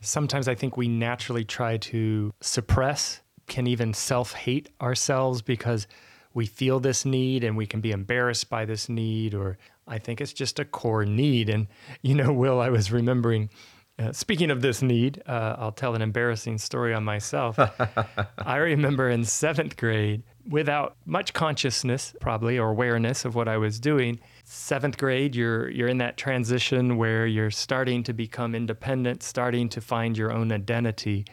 sometimes 0.00 0.48
I 0.48 0.54
think 0.54 0.76
we 0.76 0.88
naturally 0.88 1.44
try 1.44 1.76
to 1.78 2.32
suppress, 2.40 3.20
can 3.46 3.66
even 3.66 3.94
self 3.94 4.32
hate 4.32 4.68
ourselves 4.80 5.42
because 5.42 5.86
we 6.34 6.44
feel 6.46 6.80
this 6.80 7.04
need 7.04 7.44
and 7.44 7.56
we 7.56 7.66
can 7.66 7.80
be 7.80 7.92
embarrassed 7.92 8.50
by 8.50 8.64
this 8.64 8.88
need, 8.88 9.32
or 9.34 9.58
I 9.86 9.98
think 9.98 10.20
it's 10.20 10.32
just 10.32 10.58
a 10.58 10.64
core 10.64 11.06
need. 11.06 11.48
And, 11.48 11.66
you 12.02 12.14
know, 12.14 12.32
Will, 12.32 12.60
I 12.60 12.68
was 12.68 12.92
remembering. 12.92 13.50
Uh, 13.98 14.12
speaking 14.12 14.50
of 14.50 14.62
this 14.62 14.80
need, 14.80 15.20
uh, 15.26 15.56
I'll 15.58 15.72
tell 15.72 15.96
an 15.96 16.02
embarrassing 16.02 16.58
story 16.58 16.94
on 16.94 17.02
myself. 17.02 17.58
I 18.38 18.56
remember 18.56 19.10
in 19.10 19.24
seventh 19.24 19.76
grade, 19.76 20.22
without 20.48 20.96
much 21.04 21.32
consciousness, 21.32 22.14
probably, 22.20 22.58
or 22.58 22.70
awareness 22.70 23.24
of 23.24 23.34
what 23.34 23.48
I 23.48 23.56
was 23.56 23.80
doing, 23.80 24.20
seventh 24.44 24.98
grade, 24.98 25.34
you're 25.34 25.68
you're 25.70 25.88
in 25.88 25.98
that 25.98 26.16
transition 26.16 26.96
where 26.96 27.26
you're 27.26 27.50
starting 27.50 28.04
to 28.04 28.12
become 28.12 28.54
independent, 28.54 29.24
starting 29.24 29.68
to 29.70 29.80
find 29.80 30.16
your 30.16 30.32
own 30.32 30.52
identity, 30.52 31.26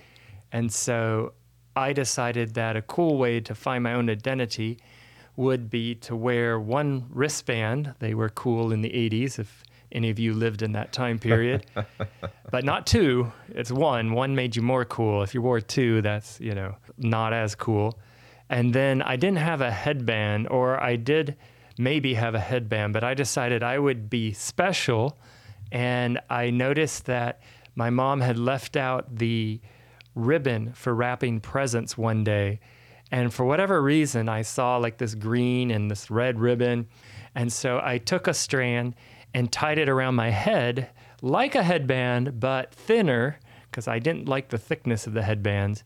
and 0.52 0.74
so 0.74 1.34
I 1.76 1.94
decided 1.94 2.56
that 2.56 2.76
a 2.76 2.82
cool 2.82 3.18
way 3.18 3.42
to 3.42 3.54
find 3.54 3.84
my 3.84 3.94
own 3.94 4.10
identity 4.10 4.80
would 5.36 5.70
be 5.70 5.96
to 5.96 6.16
wear 6.16 6.60
one 6.60 7.06
wristband. 7.10 7.94
They 8.00 8.14
were 8.14 8.30
cool 8.30 8.72
in 8.72 8.82
the 8.82 8.90
80s 8.90 9.38
if 9.38 9.65
any 9.96 10.10
of 10.10 10.20
you 10.20 10.34
lived 10.34 10.62
in 10.62 10.74
that 10.74 10.92
time 10.92 11.18
period. 11.18 11.66
but 12.52 12.66
not 12.66 12.86
two, 12.86 13.32
it's 13.50 13.72
one. 13.72 14.14
One 14.14 14.36
made 14.36 14.56
you 14.56 14.62
more 14.62 14.86
cool. 14.86 15.24
If 15.24 15.34
you 15.34 15.42
wore 15.42 15.62
two, 15.62 16.02
that's, 16.02 16.40
you 16.40 16.54
know, 16.54 16.76
not 16.98 17.34
as 17.34 17.56
cool. 17.56 17.98
And 18.50 18.74
then 18.74 19.02
I 19.02 19.16
didn't 19.16 19.40
have 19.40 19.62
a 19.62 19.72
headband 19.72 20.50
or 20.50 20.82
I 20.82 20.98
did 20.98 21.38
maybe 21.78 22.14
have 22.14 22.36
a 22.36 22.40
headband, 22.40 22.94
but 22.94 23.04
I 23.04 23.14
decided 23.14 23.64
I 23.64 23.80
would 23.80 24.10
be 24.10 24.34
special. 24.34 25.18
And 25.72 26.20
I 26.30 26.50
noticed 26.50 27.06
that 27.06 27.42
my 27.76 27.90
mom 27.90 28.22
had 28.22 28.38
left 28.38 28.76
out 28.76 29.16
the 29.18 29.60
ribbon 30.14 30.74
for 30.74 30.94
wrapping 30.94 31.40
presents 31.40 31.98
one 31.98 32.24
day. 32.24 32.60
And 33.12 33.34
for 33.34 33.46
whatever 33.46 33.82
reason, 33.82 34.30
I 34.30 34.42
saw 34.42 34.78
like 34.78 34.98
this 34.98 35.16
green 35.16 35.72
and 35.72 35.90
this 35.90 36.12
red 36.12 36.40
ribbon. 36.40 36.88
And 37.34 37.52
so 37.52 37.80
I 37.84 37.98
took 37.98 38.28
a 38.28 38.34
strand 38.34 38.96
and 39.36 39.52
tied 39.52 39.78
it 39.78 39.90
around 39.90 40.16
my 40.16 40.30
head 40.30 40.90
like 41.22 41.56
a 41.56 41.62
headband, 41.62 42.40
but 42.40 42.74
thinner 42.74 43.38
because 43.70 43.86
I 43.86 44.00
didn't 44.00 44.30
like 44.30 44.48
the 44.48 44.58
thickness 44.58 45.08
of 45.08 45.14
the 45.14 45.22
headbands. 45.22 45.84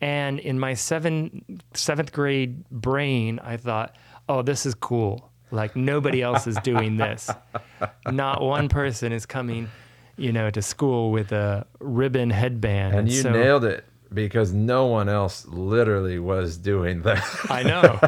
And 0.00 0.40
in 0.40 0.58
my 0.58 0.74
seven, 0.74 1.62
seventh 1.72 2.12
grade 2.12 2.68
brain, 2.68 3.38
I 3.38 3.58
thought, 3.58 3.94
oh, 4.28 4.42
this 4.42 4.66
is 4.66 4.74
cool. 4.74 5.30
Like 5.52 5.76
nobody 5.76 6.20
else 6.20 6.48
is 6.48 6.56
doing 6.64 6.96
this. 6.96 7.30
Not 8.10 8.42
one 8.42 8.68
person 8.68 9.12
is 9.12 9.24
coming, 9.24 9.68
you 10.16 10.32
know, 10.32 10.50
to 10.50 10.60
school 10.60 11.12
with 11.12 11.30
a 11.30 11.66
ribbon 11.78 12.30
headband. 12.30 12.96
And 12.96 13.08
you 13.08 13.22
so, 13.22 13.30
nailed 13.30 13.64
it 13.64 13.84
because 14.12 14.52
no 14.52 14.86
one 14.86 15.08
else 15.08 15.46
literally 15.46 16.18
was 16.18 16.56
doing 16.56 17.02
that. 17.02 17.24
I 17.50 17.62
know. 17.62 17.98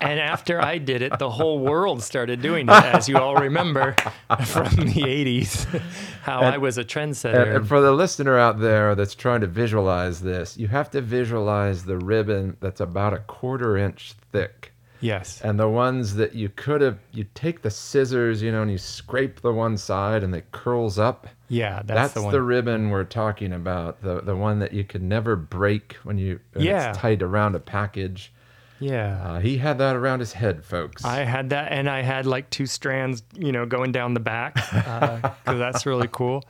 and 0.00 0.18
after 0.18 0.62
I 0.62 0.78
did 0.78 1.02
it, 1.02 1.18
the 1.18 1.28
whole 1.30 1.58
world 1.58 2.02
started 2.02 2.40
doing 2.40 2.66
it, 2.68 2.72
as 2.84 3.08
you 3.08 3.18
all 3.18 3.36
remember 3.36 3.92
from 4.46 4.64
the 4.76 5.02
80s, 5.02 5.64
how 6.22 6.38
And- 6.40 6.54
I 6.54 6.58
was 6.58 6.78
a 6.78 6.84
trendsetter. 6.84 7.42
And, 7.48 7.56
and 7.58 7.68
for 7.68 7.80
the 7.80 7.92
listener 7.92 8.38
out 8.38 8.60
there 8.60 8.94
that's 8.94 9.14
trying 9.14 9.40
to 9.42 9.46
visualize 9.46 10.20
this, 10.22 10.56
you 10.56 10.68
have 10.68 10.90
to 10.92 11.00
visualize 11.00 11.84
the 11.84 11.98
ribbon 11.98 12.56
that's 12.60 12.80
about 12.80 13.12
a 13.12 13.18
quarter 13.18 13.76
inch 13.76 14.14
thick. 14.32 14.72
yes. 15.00 15.40
And 15.42 15.58
the 15.60 15.68
ones 15.68 16.14
that 16.14 16.34
you 16.34 16.48
could 16.48 16.80
have, 16.80 16.98
you 17.12 17.24
take 17.34 17.62
the 17.62 17.70
scissors, 17.70 18.40
you 18.42 18.52
know, 18.52 18.62
and 18.62 18.70
you 18.70 18.78
scrape 18.78 19.40
the 19.40 19.52
one 19.52 19.76
side 19.76 20.22
and 20.22 20.34
it 20.34 20.50
curls 20.52 20.98
up. 20.98 21.26
Yeah, 21.52 21.82
that's, 21.84 22.14
That's, 22.14 22.24
the 22.24 22.30
the, 22.30 22.42
ribbon 22.42 22.90
we're 22.90 23.02
talking 23.04 23.52
about. 23.52 24.00
The 24.02 24.20
the 24.22 24.36
one 24.36 24.60
that 24.60 24.72
you 24.72 24.84
could 24.84 25.02
never 25.02 25.34
break 25.34 25.94
when 26.04 26.16
you 26.16 26.38
when 26.52 26.64
Yeah. 26.64 26.90
it's 26.90 26.98
tied 26.98 27.22
around 27.22 27.56
a 27.56 27.58
package. 27.60 28.32
yeah. 28.78 29.20
Uh, 29.22 29.40
he 29.40 29.58
had 29.58 29.76
that 29.78 29.96
around 29.96 30.20
his 30.20 30.32
head, 30.32 30.64
folks. 30.64 31.04
I 31.04 31.24
had 31.24 31.50
that, 31.50 31.72
and 31.72 31.90
I 31.90 32.02
had 32.02 32.24
like 32.24 32.48
two 32.50 32.66
strands, 32.66 33.22
you 33.34 33.50
know, 33.52 33.66
going 33.66 33.90
down 33.92 34.14
the 34.14 34.20
back 34.20 34.54
because 34.72 35.58
that's 35.58 35.84
really 35.86 36.08
cool. 36.10 36.44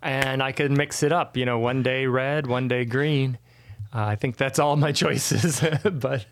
And 0.00 0.42
I 0.42 0.52
could 0.52 0.70
mix 0.70 1.02
it 1.02 1.10
up, 1.12 1.36
you 1.36 1.44
know, 1.44 1.58
one 1.58 1.82
day 1.82 2.06
red, 2.06 2.46
one 2.46 2.68
day 2.68 2.84
green. 2.84 3.38
Uh, 3.94 4.04
I 4.04 4.16
think 4.16 4.36
that's 4.36 4.58
all 4.58 4.76
my 4.76 4.92
choices, 5.04 5.60
but 5.92 6.26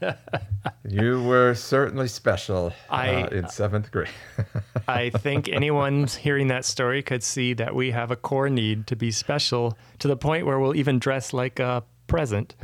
you 0.88 1.22
were 1.22 1.54
certainly 1.54 2.08
special 2.08 2.72
I- 2.90 3.22
uh, 3.22 3.26
in 3.28 3.48
seventh 3.48 3.90
grade. 3.90 4.08
I 4.88 5.10
think 5.10 5.48
anyone 5.48 6.06
hearing 6.06 6.48
that 6.48 6.64
story 6.64 7.02
could 7.02 7.22
see 7.22 7.54
that 7.54 7.74
we 7.74 7.90
have 7.92 8.10
a 8.10 8.16
core 8.16 8.50
need 8.50 8.86
to 8.88 8.96
be 8.96 9.10
special 9.10 9.76
to 10.00 10.08
the 10.08 10.16
point 10.16 10.46
where 10.46 10.58
we'll 10.58 10.76
even 10.76 10.98
dress 10.98 11.32
like 11.32 11.58
a 11.58 11.82
present 12.06 12.54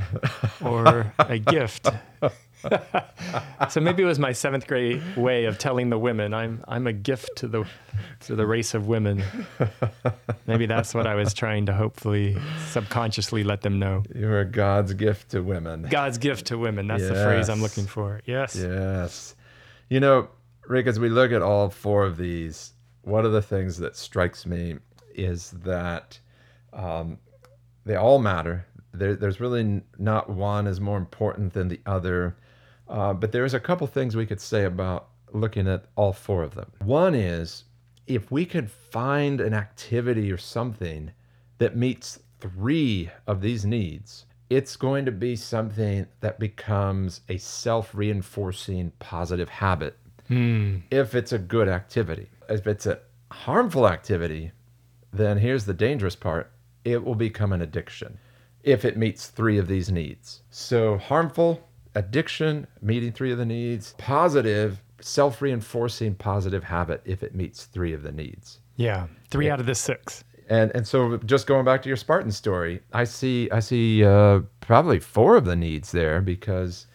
or 0.62 1.12
a 1.18 1.38
gift. 1.38 1.88
so 3.70 3.80
maybe 3.80 4.02
it 4.02 4.06
was 4.06 4.18
my 4.18 4.32
seventh 4.32 4.66
grade 4.66 5.02
way 5.16 5.44
of 5.44 5.58
telling 5.58 5.90
the 5.90 5.98
women 5.98 6.34
I'm 6.34 6.64
I'm 6.68 6.86
a 6.86 6.92
gift 6.92 7.30
to 7.36 7.48
the 7.48 7.64
to 8.26 8.36
the 8.36 8.46
race 8.46 8.74
of 8.74 8.86
women. 8.86 9.22
Maybe 10.46 10.66
that's 10.66 10.94
what 10.94 11.06
I 11.06 11.14
was 11.14 11.34
trying 11.34 11.66
to 11.66 11.72
hopefully 11.72 12.36
subconsciously 12.68 13.44
let 13.44 13.62
them 13.62 13.78
know. 13.78 14.02
you 14.14 14.26
were 14.26 14.44
God's 14.44 14.94
gift 14.94 15.30
to 15.30 15.42
women. 15.42 15.82
God's 15.90 16.18
gift 16.18 16.46
to 16.46 16.58
women. 16.58 16.86
That's 16.86 17.06
the 17.08 17.14
phrase 17.14 17.48
I'm 17.48 17.62
looking 17.62 17.86
for. 17.86 18.20
Yes. 18.26 18.56
Yes. 18.56 19.34
You 19.88 20.00
know, 20.00 20.28
Rick, 20.66 20.86
as 20.86 21.00
we 21.00 21.08
look 21.08 21.32
at 21.32 21.42
all 21.42 21.68
four 21.70 22.04
of 22.04 22.16
these, 22.16 22.72
one 23.02 23.24
of 23.24 23.32
the 23.32 23.42
things 23.42 23.78
that 23.78 23.96
strikes 23.96 24.46
me 24.46 24.76
is 25.14 25.50
that 25.64 26.18
um, 26.72 27.18
they 27.84 27.96
all 27.96 28.18
matter. 28.18 28.66
There, 28.92 29.14
there's 29.16 29.40
really 29.40 29.82
not 29.98 30.28
one 30.30 30.66
is 30.66 30.80
more 30.80 30.98
important 30.98 31.52
than 31.52 31.68
the 31.68 31.80
other. 31.86 32.36
Uh, 32.90 33.14
but 33.14 33.32
there's 33.32 33.54
a 33.54 33.60
couple 33.60 33.86
things 33.86 34.16
we 34.16 34.26
could 34.26 34.40
say 34.40 34.64
about 34.64 35.08
looking 35.32 35.68
at 35.68 35.84
all 35.96 36.12
four 36.12 36.42
of 36.42 36.54
them. 36.54 36.70
One 36.84 37.14
is 37.14 37.64
if 38.06 38.30
we 38.32 38.44
could 38.44 38.70
find 38.70 39.40
an 39.40 39.54
activity 39.54 40.32
or 40.32 40.36
something 40.36 41.12
that 41.58 41.76
meets 41.76 42.18
three 42.40 43.10
of 43.28 43.40
these 43.40 43.64
needs, 43.64 44.26
it's 44.48 44.74
going 44.74 45.04
to 45.04 45.12
be 45.12 45.36
something 45.36 46.06
that 46.20 46.40
becomes 46.40 47.20
a 47.28 47.36
self 47.38 47.94
reinforcing 47.94 48.90
positive 48.98 49.48
habit 49.48 49.96
if 50.90 51.14
it's 51.14 51.32
a 51.32 51.38
good 51.38 51.68
activity. 51.68 52.28
If 52.48 52.66
it's 52.66 52.86
a 52.86 52.98
harmful 53.30 53.88
activity, 53.88 54.50
then 55.12 55.38
here's 55.38 55.64
the 55.64 55.74
dangerous 55.74 56.16
part 56.16 56.50
it 56.84 57.04
will 57.04 57.14
become 57.14 57.52
an 57.52 57.62
addiction 57.62 58.18
if 58.62 58.84
it 58.84 58.96
meets 58.96 59.28
three 59.28 59.58
of 59.58 59.68
these 59.68 59.90
needs. 59.90 60.42
So, 60.50 60.98
harmful, 60.98 61.68
addiction, 61.94 62.66
meeting 62.82 63.12
three 63.12 63.32
of 63.32 63.38
the 63.38 63.46
needs, 63.46 63.94
positive, 63.98 64.82
self 65.00 65.42
reinforcing 65.42 66.14
positive 66.14 66.64
habit 66.64 67.02
if 67.04 67.22
it 67.22 67.34
meets 67.34 67.64
three 67.64 67.92
of 67.92 68.02
the 68.02 68.12
needs. 68.12 68.60
Yeah. 68.76 69.06
Three 69.30 69.50
out 69.50 69.60
of 69.60 69.66
the 69.66 69.74
six. 69.74 70.24
And 70.48 70.72
and 70.74 70.86
so 70.86 71.16
just 71.18 71.46
going 71.46 71.64
back 71.64 71.82
to 71.82 71.88
your 71.88 71.96
Spartan 71.96 72.32
story, 72.32 72.80
I 72.92 73.04
see 73.04 73.48
I 73.50 73.60
see 73.60 74.04
uh, 74.04 74.40
probably 74.60 74.98
four 74.98 75.36
of 75.36 75.44
the 75.44 75.56
needs 75.56 75.92
there 75.92 76.20
because 76.20 76.86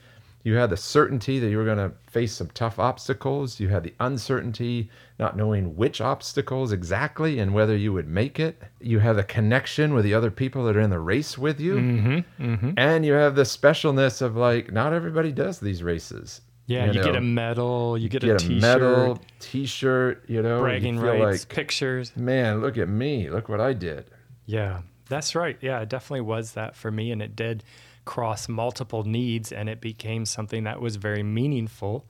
you 0.46 0.56
had 0.56 0.70
the 0.70 0.78
certainty 0.78 1.40
that 1.40 1.50
you 1.50 1.58
were 1.58 1.66
going 1.66 1.80
to 1.80 1.92
face 2.08 2.34
some 2.34 2.50
tough 2.54 2.78
obstacles. 2.78 3.60
You 3.60 3.68
had 3.70 3.84
the 3.84 3.96
uncertainty, 4.00 4.92
not 5.18 5.36
knowing 5.36 5.76
which 5.76 6.00
obstacles 6.02 6.72
exactly 6.72 7.40
and 7.40 7.52
whether 7.54 7.76
you 7.76 7.92
would 7.94 8.08
make 8.08 8.40
it. 8.40 8.62
You 8.80 9.00
have 9.00 9.16
the 9.16 9.24
connection 9.24 9.96
with 9.96 10.04
the 10.06 10.14
other 10.14 10.30
people 10.30 10.64
that 10.66 10.78
are 10.78 10.82
in 10.82 10.92
the 10.92 11.00
race 11.00 11.36
with 11.36 11.60
you, 11.60 11.76
Mm-hmm. 11.76 12.70
and 12.78 13.04
you 13.06 13.14
have 13.14 13.36
the 13.36 13.42
specialness 13.42 14.22
of 14.22 14.36
like 14.38 14.72
not 14.72 14.94
everybody 14.94 15.32
does 15.32 15.60
these 15.60 15.82
races. 15.82 16.42
Yeah, 16.68 16.86
you, 16.88 16.94
get 16.94 17.14
know. 17.14 17.20
a 17.20 17.22
medal, 17.22 17.98
you 17.98 18.08
get, 18.10 18.22
get 18.22 18.36
a 18.42 18.48
t-shirt, 18.48 18.62
medal, 18.62 19.20
T-shirt. 19.40 20.26
You 20.28 20.42
know, 20.42 20.62
bragging 20.62 21.00
feel 21.00 21.20
rights, 21.20 21.44
like, 21.44 21.50
pictures. 21.50 22.12
man, 22.16 22.62
look 22.62 22.78
at 22.78 22.88
me, 22.90 23.30
look 23.30 23.50
what 23.50 23.62
I 23.62 23.74
did. 23.74 24.06
Yeah, 24.48 24.82
that's 25.10 25.36
right. 25.36 25.58
Yeah, 25.62 25.80
it 25.82 25.90
definitely 25.90 26.22
was 26.22 26.54
that 26.54 26.76
for 26.76 26.92
me, 26.92 27.12
and 27.12 27.22
it 27.22 27.36
did 27.36 27.64
cross 28.06 28.48
multiple 28.48 29.04
needs, 29.04 29.52
and 29.52 29.68
it 29.68 29.82
became 29.82 30.26
something 30.26 30.64
that 30.64 30.80
was 30.80 30.96
very 30.96 31.24
meaningful 31.24 32.06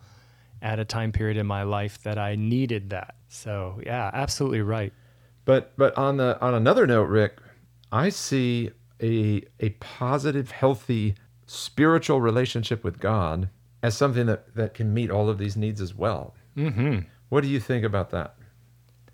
at 0.61 0.79
a 0.79 0.85
time 0.85 1.11
period 1.11 1.37
in 1.37 1.45
my 1.45 1.63
life 1.63 2.01
that 2.03 2.17
I 2.17 2.35
needed 2.35 2.89
that. 2.91 3.15
So 3.27 3.79
yeah, 3.85 4.11
absolutely 4.13 4.61
right. 4.61 4.93
But 5.45 5.73
but 5.77 5.97
on 5.97 6.17
the 6.17 6.39
on 6.41 6.53
another 6.53 6.87
note, 6.87 7.07
Rick, 7.09 7.37
I 7.91 8.09
see 8.09 8.71
a 9.01 9.43
a 9.59 9.69
positive, 9.79 10.51
healthy 10.51 11.15
spiritual 11.45 12.21
relationship 12.21 12.83
with 12.83 12.99
God 12.99 13.49
as 13.83 13.95
something 13.95 14.25
that 14.25 14.55
that 14.55 14.73
can 14.73 14.93
meet 14.93 15.11
all 15.11 15.29
of 15.29 15.37
these 15.37 15.55
needs 15.55 15.81
as 15.81 15.93
well. 15.93 16.35
Mm-hmm. 16.57 16.99
What 17.29 17.41
do 17.41 17.47
you 17.47 17.59
think 17.59 17.83
about 17.83 18.09
that? 18.11 18.35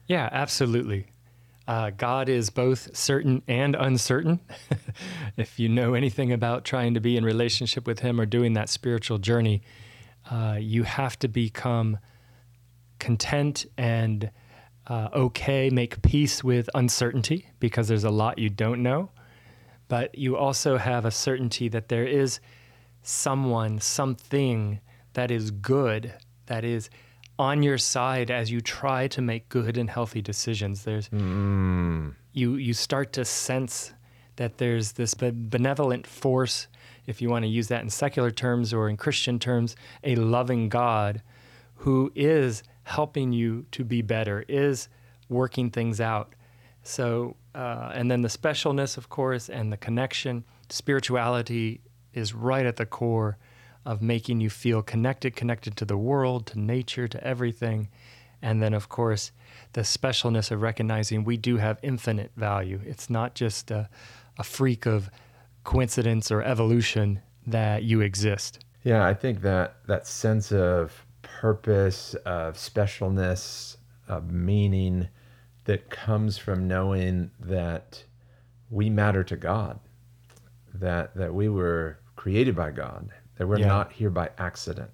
Yeah, 0.07 0.29
absolutely. 0.31 1.07
Uh, 1.67 1.91
God 1.91 2.27
is 2.27 2.49
both 2.49 2.95
certain 2.95 3.43
and 3.47 3.75
uncertain. 3.75 4.39
if 5.37 5.59
you 5.59 5.69
know 5.69 5.93
anything 5.93 6.31
about 6.31 6.65
trying 6.65 6.93
to 6.95 6.99
be 6.99 7.17
in 7.17 7.23
relationship 7.23 7.85
with 7.85 7.99
Him 7.99 8.19
or 8.19 8.25
doing 8.25 8.53
that 8.53 8.69
spiritual 8.69 9.19
journey, 9.19 9.61
uh, 10.29 10.57
you 10.59 10.83
have 10.83 11.17
to 11.19 11.27
become 11.27 11.99
content 12.99 13.65
and 13.77 14.31
uh, 14.87 15.09
okay, 15.13 15.69
make 15.69 16.01
peace 16.01 16.43
with 16.43 16.69
uncertainty 16.73 17.47
because 17.59 17.87
there's 17.87 18.03
a 18.03 18.09
lot 18.09 18.39
you 18.39 18.49
don't 18.49 18.81
know. 18.81 19.11
But 19.87 20.17
you 20.17 20.37
also 20.37 20.77
have 20.77 21.05
a 21.05 21.11
certainty 21.11 21.69
that 21.69 21.89
there 21.89 22.05
is 22.05 22.39
someone, 23.03 23.79
something 23.79 24.79
that 25.13 25.31
is 25.31 25.51
good, 25.51 26.13
that 26.47 26.63
is 26.63 26.89
on 27.41 27.63
your 27.63 27.77
side 27.79 28.29
as 28.29 28.51
you 28.51 28.61
try 28.61 29.07
to 29.07 29.19
make 29.21 29.49
good 29.49 29.75
and 29.75 29.89
healthy 29.89 30.21
decisions. 30.21 30.83
There's 30.83 31.09
Mm. 31.09 32.13
you 32.33 32.55
you 32.55 32.73
start 32.73 33.11
to 33.13 33.25
sense 33.25 33.93
that 34.35 34.57
there's 34.59 34.93
this 34.93 35.13
benevolent 35.15 36.05
force, 36.07 36.67
if 37.07 37.21
you 37.21 37.29
want 37.29 37.43
to 37.43 37.49
use 37.49 37.67
that 37.67 37.81
in 37.81 37.89
secular 37.89 38.31
terms 38.31 38.73
or 38.73 38.87
in 38.89 38.95
Christian 38.95 39.39
terms, 39.39 39.75
a 40.03 40.15
loving 40.15 40.69
God 40.69 41.21
who 41.77 42.11
is 42.15 42.63
helping 42.83 43.31
you 43.33 43.65
to 43.71 43.83
be 43.83 44.01
better, 44.01 44.45
is 44.47 44.87
working 45.27 45.71
things 45.71 45.99
out. 45.99 46.33
So, 46.83 47.35
uh, 47.55 47.91
and 47.93 48.09
then 48.09 48.21
the 48.21 48.29
specialness, 48.29 48.97
of 48.97 49.09
course, 49.09 49.49
and 49.49 49.71
the 49.71 49.77
connection, 49.77 50.43
spirituality 50.69 51.81
is 52.13 52.33
right 52.33 52.65
at 52.65 52.75
the 52.77 52.85
core 52.85 53.37
of 53.85 54.01
making 54.01 54.41
you 54.41 54.49
feel 54.49 54.81
connected, 54.81 55.35
connected 55.35 55.75
to 55.77 55.85
the 55.85 55.97
world, 55.97 56.45
to 56.47 56.59
nature, 56.59 57.07
to 57.07 57.23
everything. 57.23 57.89
And 58.41 58.61
then, 58.61 58.73
of 58.73 58.89
course, 58.89 59.31
the 59.73 59.81
specialness 59.81 60.51
of 60.51 60.61
recognizing 60.61 61.23
we 61.23 61.37
do 61.37 61.57
have 61.57 61.77
infinite 61.81 62.31
value. 62.35 62.81
It's 62.85 63.09
not 63.09 63.35
just 63.35 63.71
a, 63.71 63.89
a 64.37 64.43
freak 64.43 64.85
of 64.85 65.09
coincidence 65.63 66.31
or 66.31 66.41
evolution 66.41 67.21
that 67.45 67.83
you 67.83 68.01
exist. 68.01 68.59
Yeah, 68.83 69.05
I 69.05 69.13
think 69.13 69.41
that 69.41 69.75
that 69.87 70.07
sense 70.07 70.51
of 70.51 71.05
purpose, 71.21 72.15
of 72.25 72.55
specialness, 72.55 73.77
of 74.07 74.31
meaning 74.31 75.07
that 75.65 75.89
comes 75.89 76.37
from 76.37 76.67
knowing 76.67 77.31
that 77.39 78.03
we 78.69 78.89
matter 78.89 79.23
to 79.23 79.35
God, 79.35 79.79
that 80.73 81.15
that 81.15 81.33
we 81.33 81.47
were 81.47 81.99
created 82.15 82.55
by 82.55 82.71
God, 82.71 83.09
that 83.41 83.47
we're 83.47 83.57
Yeah. 83.57 83.65
not 83.69 83.91
here 83.91 84.11
by 84.11 84.29
accident, 84.37 84.91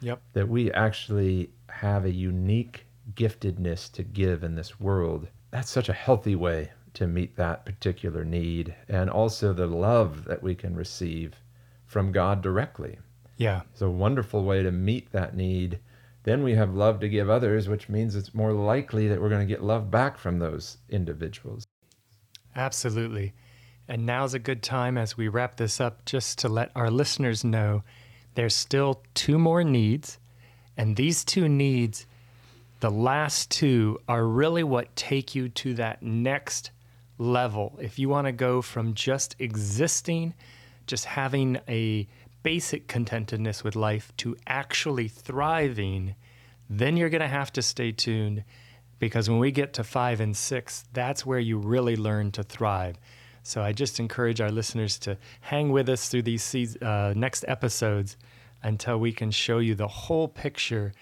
Yep. 0.00 0.20
that 0.34 0.46
we 0.46 0.70
actually 0.72 1.50
have 1.70 2.04
a 2.04 2.12
unique 2.12 2.84
giftedness 3.14 3.90
to 3.92 4.02
give 4.02 4.44
in 4.44 4.56
this 4.56 4.78
world. 4.78 5.28
That's 5.52 5.70
such 5.70 5.88
a 5.88 5.94
healthy 5.94 6.36
way 6.36 6.72
to 6.92 7.06
meet 7.06 7.36
that 7.36 7.64
particular 7.64 8.26
need 8.26 8.74
and 8.90 9.08
also 9.08 9.54
the 9.54 9.66
love 9.66 10.26
that 10.26 10.42
we 10.42 10.54
can 10.54 10.76
receive 10.76 11.40
from 11.86 12.12
God 12.12 12.42
directly. 12.42 12.98
Yeah. 13.38 13.62
It's 13.72 13.80
a 13.80 13.88
wonderful 13.88 14.44
way 14.44 14.62
to 14.62 14.70
meet 14.70 15.10
that 15.12 15.34
need. 15.34 15.78
Then 16.24 16.42
we 16.42 16.56
have 16.56 16.74
love 16.74 17.00
to 17.00 17.08
give 17.08 17.30
others, 17.30 17.70
which 17.70 17.88
means 17.88 18.14
it's 18.14 18.34
more 18.34 18.52
likely 18.52 19.08
that 19.08 19.18
we're 19.18 19.30
going 19.30 19.48
to 19.48 19.54
get 19.54 19.62
love 19.64 19.90
back 19.90 20.18
from 20.18 20.40
those 20.40 20.76
individuals. 20.90 21.64
Absolutely. 22.54 23.32
And 23.88 24.04
now's 24.04 24.34
a 24.34 24.38
good 24.38 24.62
time 24.62 24.98
as 24.98 25.16
we 25.16 25.28
wrap 25.28 25.56
this 25.56 25.80
up 25.80 26.04
just 26.04 26.38
to 26.40 26.48
let 26.48 26.70
our 26.76 26.90
listeners 26.90 27.42
know 27.42 27.82
there's 28.34 28.54
still 28.54 29.02
two 29.14 29.38
more 29.38 29.64
needs. 29.64 30.18
And 30.76 30.94
these 30.94 31.24
two 31.24 31.48
needs, 31.48 32.06
the 32.80 32.90
last 32.90 33.50
two, 33.50 33.98
are 34.06 34.24
really 34.24 34.62
what 34.62 34.94
take 34.94 35.34
you 35.34 35.48
to 35.48 35.74
that 35.74 36.02
next 36.02 36.70
level. 37.16 37.78
If 37.80 37.98
you 37.98 38.08
want 38.08 38.26
to 38.26 38.32
go 38.32 38.62
from 38.62 38.94
just 38.94 39.34
existing, 39.38 40.34
just 40.86 41.06
having 41.06 41.58
a 41.66 42.06
basic 42.42 42.86
contentedness 42.86 43.64
with 43.64 43.74
life, 43.74 44.12
to 44.18 44.36
actually 44.46 45.08
thriving, 45.08 46.14
then 46.70 46.96
you're 46.96 47.10
going 47.10 47.22
to 47.22 47.26
have 47.26 47.52
to 47.54 47.62
stay 47.62 47.90
tuned 47.90 48.44
because 48.98 49.28
when 49.28 49.38
we 49.38 49.50
get 49.50 49.72
to 49.74 49.84
five 49.84 50.20
and 50.20 50.36
six, 50.36 50.84
that's 50.92 51.24
where 51.24 51.38
you 51.38 51.58
really 51.58 51.96
learn 51.96 52.30
to 52.32 52.42
thrive. 52.42 52.98
So 53.48 53.62
I 53.62 53.72
just 53.72 53.98
encourage 53.98 54.42
our 54.42 54.50
listeners 54.50 54.98
to 54.98 55.16
hang 55.40 55.72
with 55.72 55.88
us 55.88 56.10
through 56.10 56.20
these 56.20 56.76
uh, 56.82 57.14
next 57.16 57.46
episodes 57.48 58.18
until 58.62 58.98
we 58.98 59.10
can 59.10 59.30
show 59.30 59.58
you 59.58 59.74
the 59.74 59.88
whole 59.88 60.28
picture 60.28 60.92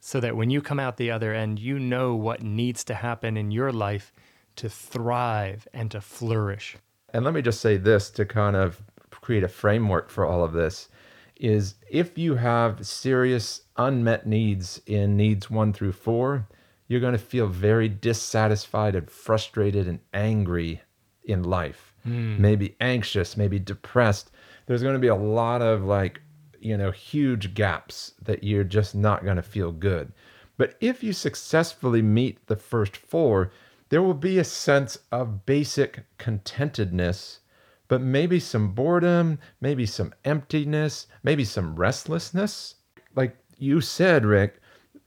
so 0.00 0.18
that 0.18 0.36
when 0.36 0.50
you 0.50 0.60
come 0.60 0.80
out 0.80 0.96
the 0.96 1.12
other 1.12 1.32
end, 1.32 1.60
you 1.60 1.78
know 1.78 2.16
what 2.16 2.42
needs 2.42 2.82
to 2.84 2.94
happen 2.94 3.36
in 3.36 3.52
your 3.52 3.70
life 3.70 4.12
to 4.56 4.68
thrive 4.68 5.68
and 5.72 5.92
to 5.92 6.00
flourish. 6.00 6.76
And 7.14 7.24
let 7.24 7.34
me 7.34 7.40
just 7.40 7.60
say 7.60 7.76
this 7.76 8.10
to 8.10 8.24
kind 8.24 8.56
of 8.56 8.82
create 9.12 9.44
a 9.44 9.48
framework 9.48 10.10
for 10.10 10.26
all 10.26 10.42
of 10.42 10.52
this 10.52 10.88
is 11.36 11.76
if 11.88 12.18
you 12.18 12.34
have 12.34 12.84
serious 12.84 13.62
unmet 13.76 14.26
needs 14.26 14.80
in 14.86 15.16
needs 15.16 15.48
1 15.48 15.72
through 15.72 15.92
4, 15.92 16.48
you're 16.88 17.00
going 17.00 17.12
to 17.12 17.18
feel 17.18 17.46
very 17.46 17.88
dissatisfied 17.88 18.96
and 18.96 19.08
frustrated 19.08 19.86
and 19.86 20.00
angry 20.12 20.80
in 21.26 21.42
life. 21.42 21.94
Hmm. 22.04 22.40
Maybe 22.40 22.76
anxious, 22.80 23.36
maybe 23.36 23.58
depressed. 23.58 24.30
There's 24.66 24.82
going 24.82 24.94
to 24.94 25.00
be 25.00 25.08
a 25.08 25.14
lot 25.14 25.60
of 25.60 25.84
like, 25.84 26.20
you 26.60 26.76
know, 26.76 26.90
huge 26.90 27.54
gaps 27.54 28.14
that 28.22 28.42
you're 28.42 28.64
just 28.64 28.94
not 28.94 29.24
going 29.24 29.36
to 29.36 29.42
feel 29.42 29.72
good. 29.72 30.12
But 30.56 30.76
if 30.80 31.02
you 31.02 31.12
successfully 31.12 32.02
meet 32.02 32.46
the 32.46 32.56
first 32.56 32.96
four, 32.96 33.50
there 33.88 34.02
will 34.02 34.14
be 34.14 34.38
a 34.38 34.44
sense 34.44 34.98
of 35.12 35.46
basic 35.46 36.04
contentedness, 36.18 37.40
but 37.88 38.00
maybe 38.00 38.40
some 38.40 38.72
boredom, 38.72 39.38
maybe 39.60 39.86
some 39.86 40.14
emptiness, 40.24 41.06
maybe 41.22 41.44
some 41.44 41.76
restlessness. 41.76 42.76
Like 43.14 43.36
you 43.58 43.80
said, 43.80 44.24
Rick, 44.24 44.60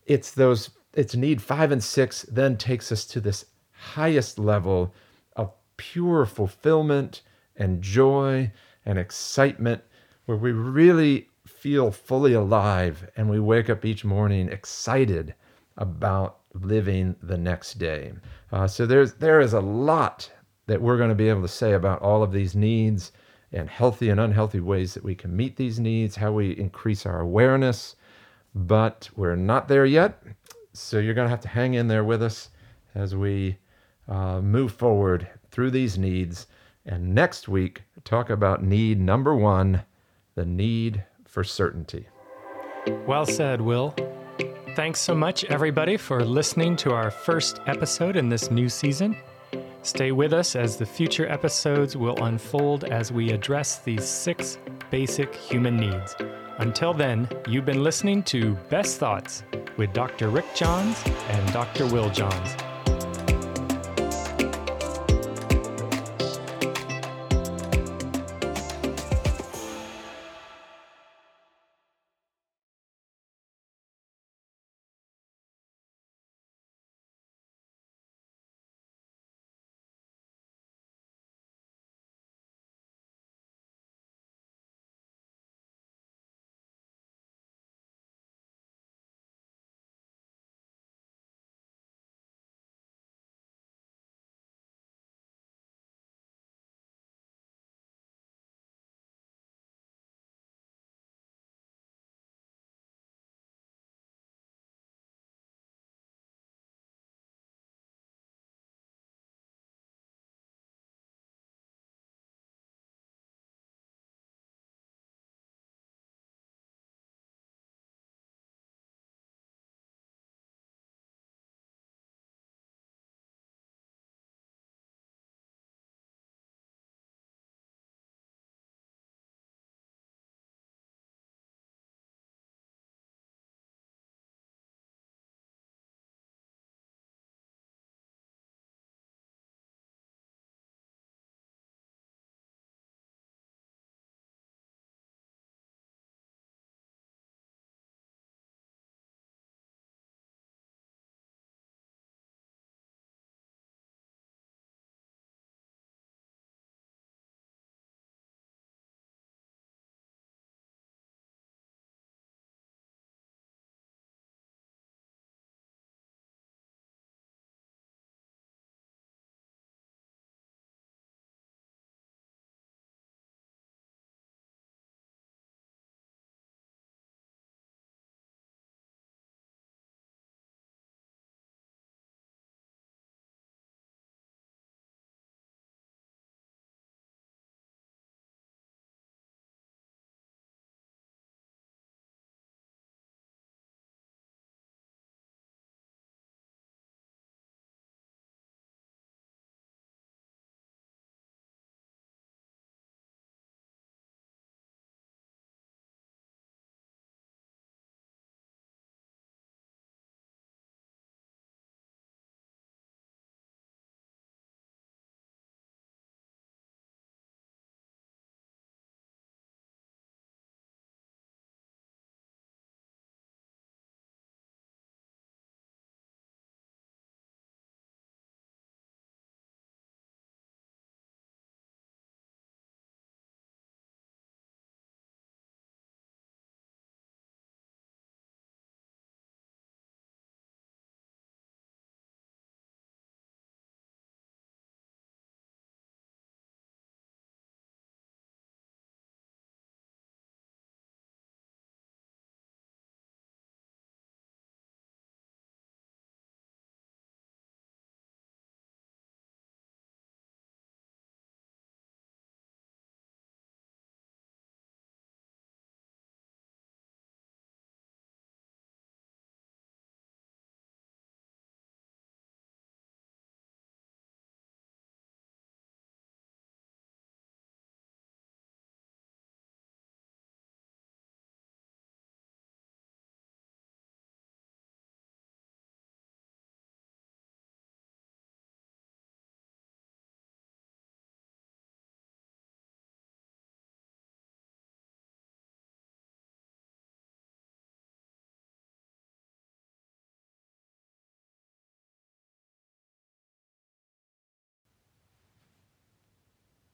it's 0.05 0.31
those, 0.31 0.69
it's 0.93 1.15
need 1.15 1.41
five 1.41 1.71
and 1.71 1.83
six 1.83 2.23
then 2.23 2.57
takes 2.57 2.91
us 2.91 3.05
to 3.05 3.19
this 3.19 3.45
highest 3.71 4.39
level 4.39 4.93
pure 5.79 6.25
fulfillment 6.25 7.21
and 7.55 7.81
joy 7.81 8.51
and 8.85 8.99
excitement 8.99 9.81
where 10.25 10.37
we 10.37 10.51
really 10.51 11.29
feel 11.47 11.89
fully 11.89 12.33
alive 12.33 13.09
and 13.15 13.29
we 13.29 13.39
wake 13.39 13.69
up 13.69 13.85
each 13.85 14.03
morning 14.03 14.49
excited 14.49 15.33
about 15.77 16.39
living 16.53 17.15
the 17.23 17.37
next 17.37 17.79
day. 17.79 18.11
Uh, 18.51 18.67
so 18.67 18.85
there's 18.85 19.13
there 19.13 19.39
is 19.39 19.53
a 19.53 19.59
lot 19.61 20.29
that 20.67 20.81
we're 20.81 20.97
going 20.97 21.09
to 21.09 21.15
be 21.15 21.29
able 21.29 21.41
to 21.41 21.47
say 21.47 21.73
about 21.73 22.01
all 22.01 22.21
of 22.21 22.33
these 22.33 22.55
needs 22.55 23.13
and 23.53 23.69
healthy 23.69 24.09
and 24.09 24.19
unhealthy 24.19 24.59
ways 24.59 24.93
that 24.93 25.03
we 25.03 25.15
can 25.15 25.33
meet 25.35 25.55
these 25.55 25.79
needs, 25.79 26.17
how 26.17 26.31
we 26.31 26.51
increase 26.57 27.05
our 27.05 27.21
awareness, 27.21 27.95
but 28.53 29.09
we're 29.15 29.35
not 29.35 29.67
there 29.69 29.85
yet. 29.85 30.21
So 30.73 30.99
you're 30.99 31.13
going 31.13 31.25
to 31.25 31.31
have 31.31 31.41
to 31.41 31.47
hang 31.47 31.75
in 31.75 31.87
there 31.87 32.03
with 32.03 32.21
us 32.21 32.49
as 32.95 33.15
we 33.15 33.57
uh, 34.09 34.41
move 34.41 34.73
forward 34.73 35.27
through 35.59 35.71
these 35.71 35.97
needs. 35.97 36.47
And 36.85 37.13
next 37.13 37.49
week, 37.49 37.83
talk 38.05 38.29
about 38.29 38.63
need 38.63 38.97
number 38.97 39.35
one 39.35 39.83
the 40.35 40.45
need 40.45 41.03
for 41.25 41.43
certainty. 41.43 42.07
Well 43.05 43.25
said, 43.25 43.59
Will. 43.59 43.93
Thanks 44.77 45.01
so 45.01 45.13
much, 45.13 45.43
everybody, 45.43 45.97
for 45.97 46.23
listening 46.23 46.77
to 46.77 46.93
our 46.93 47.11
first 47.11 47.59
episode 47.67 48.15
in 48.15 48.29
this 48.29 48.49
new 48.49 48.69
season. 48.69 49.17
Stay 49.81 50.13
with 50.13 50.31
us 50.31 50.55
as 50.55 50.77
the 50.77 50.85
future 50.85 51.27
episodes 51.27 51.97
will 51.97 52.23
unfold 52.23 52.85
as 52.85 53.11
we 53.11 53.31
address 53.31 53.79
these 53.79 54.07
six 54.07 54.59
basic 54.89 55.35
human 55.35 55.75
needs. 55.75 56.15
Until 56.59 56.93
then, 56.93 57.27
you've 57.49 57.65
been 57.65 57.83
listening 57.83 58.23
to 58.31 58.53
Best 58.69 58.97
Thoughts 58.97 59.43
with 59.75 59.91
Dr. 59.91 60.29
Rick 60.29 60.55
Johns 60.55 61.03
and 61.27 61.51
Dr. 61.51 61.85
Will 61.87 62.09
Johns. 62.09 62.55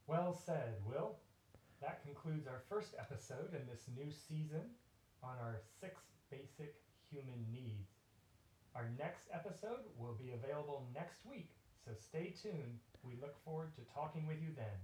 Well 0.08 0.34
said, 0.46 0.76
Will. 0.86 1.18
That 1.82 2.04
concludes 2.06 2.46
our 2.46 2.62
first 2.70 2.94
episode 3.00 3.58
in 3.58 3.66
this 3.66 3.90
new 3.98 4.12
season 4.12 4.70
on 5.24 5.34
our 5.42 5.58
six 5.82 6.02
basic 6.30 6.76
human 7.10 7.42
needs. 7.52 7.90
Our 8.76 8.90
next 9.00 9.30
episode 9.34 9.82
will 9.98 10.14
be 10.14 10.32
available 10.32 10.86
next 10.94 11.26
week, 11.26 11.50
so 11.84 11.92
stay 11.98 12.36
tuned. 12.40 12.78
We 13.02 13.18
look 13.20 13.44
forward 13.44 13.74
to 13.76 13.94
talking 13.94 14.28
with 14.28 14.42
you 14.42 14.50
then. 14.56 14.78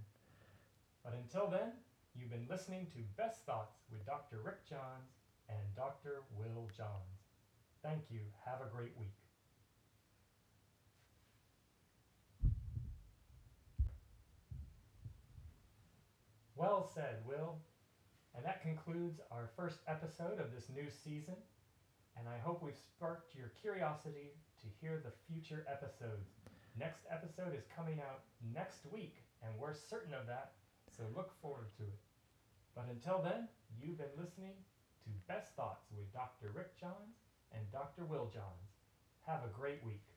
But 1.03 1.13
until 1.13 1.47
then, 1.47 1.73
you've 2.15 2.31
been 2.31 2.47
listening 2.49 2.87
to 2.95 3.05
Best 3.15 3.45
Thoughts 3.45 3.77
with 3.91 4.05
Dr. 4.05 4.41
Rick 4.43 4.65
Johns 4.67 5.21
and 5.49 5.75
Dr. 5.75 6.23
Will 6.33 6.65
Johns. 6.75 7.29
Thank 7.83 8.09
you. 8.09 8.21
Have 8.45 8.61
a 8.61 8.73
great 8.73 8.97
week. 8.97 9.20
Well 16.61 16.85
said, 16.93 17.25
Will. 17.25 17.57
And 18.37 18.45
that 18.45 18.61
concludes 18.61 19.19
our 19.31 19.49
first 19.57 19.79
episode 19.87 20.37
of 20.39 20.53
this 20.53 20.69
new 20.69 20.93
season. 20.93 21.33
And 22.13 22.29
I 22.29 22.37
hope 22.37 22.61
we've 22.61 22.77
sparked 22.77 23.33
your 23.33 23.49
curiosity 23.59 24.37
to 24.61 24.67
hear 24.79 25.01
the 25.01 25.09
future 25.25 25.65
episodes. 25.65 26.29
Next 26.77 27.01
episode 27.09 27.57
is 27.57 27.65
coming 27.75 27.97
out 27.97 28.21
next 28.53 28.85
week, 28.93 29.25
and 29.41 29.57
we're 29.57 29.73
certain 29.73 30.13
of 30.13 30.27
that, 30.27 30.53
so 30.85 31.01
look 31.17 31.33
forward 31.41 31.73
to 31.77 31.83
it. 31.83 31.97
But 32.75 32.85
until 32.93 33.25
then, 33.25 33.49
you've 33.81 33.97
been 33.97 34.13
listening 34.15 34.53
to 35.01 35.09
Best 35.27 35.55
Thoughts 35.55 35.89
with 35.97 36.13
Dr. 36.13 36.53
Rick 36.53 36.77
Johns 36.79 37.25
and 37.57 37.65
Dr. 37.71 38.05
Will 38.05 38.29
Johns. 38.31 38.69
Have 39.25 39.41
a 39.43 39.57
great 39.57 39.83
week. 39.83 40.10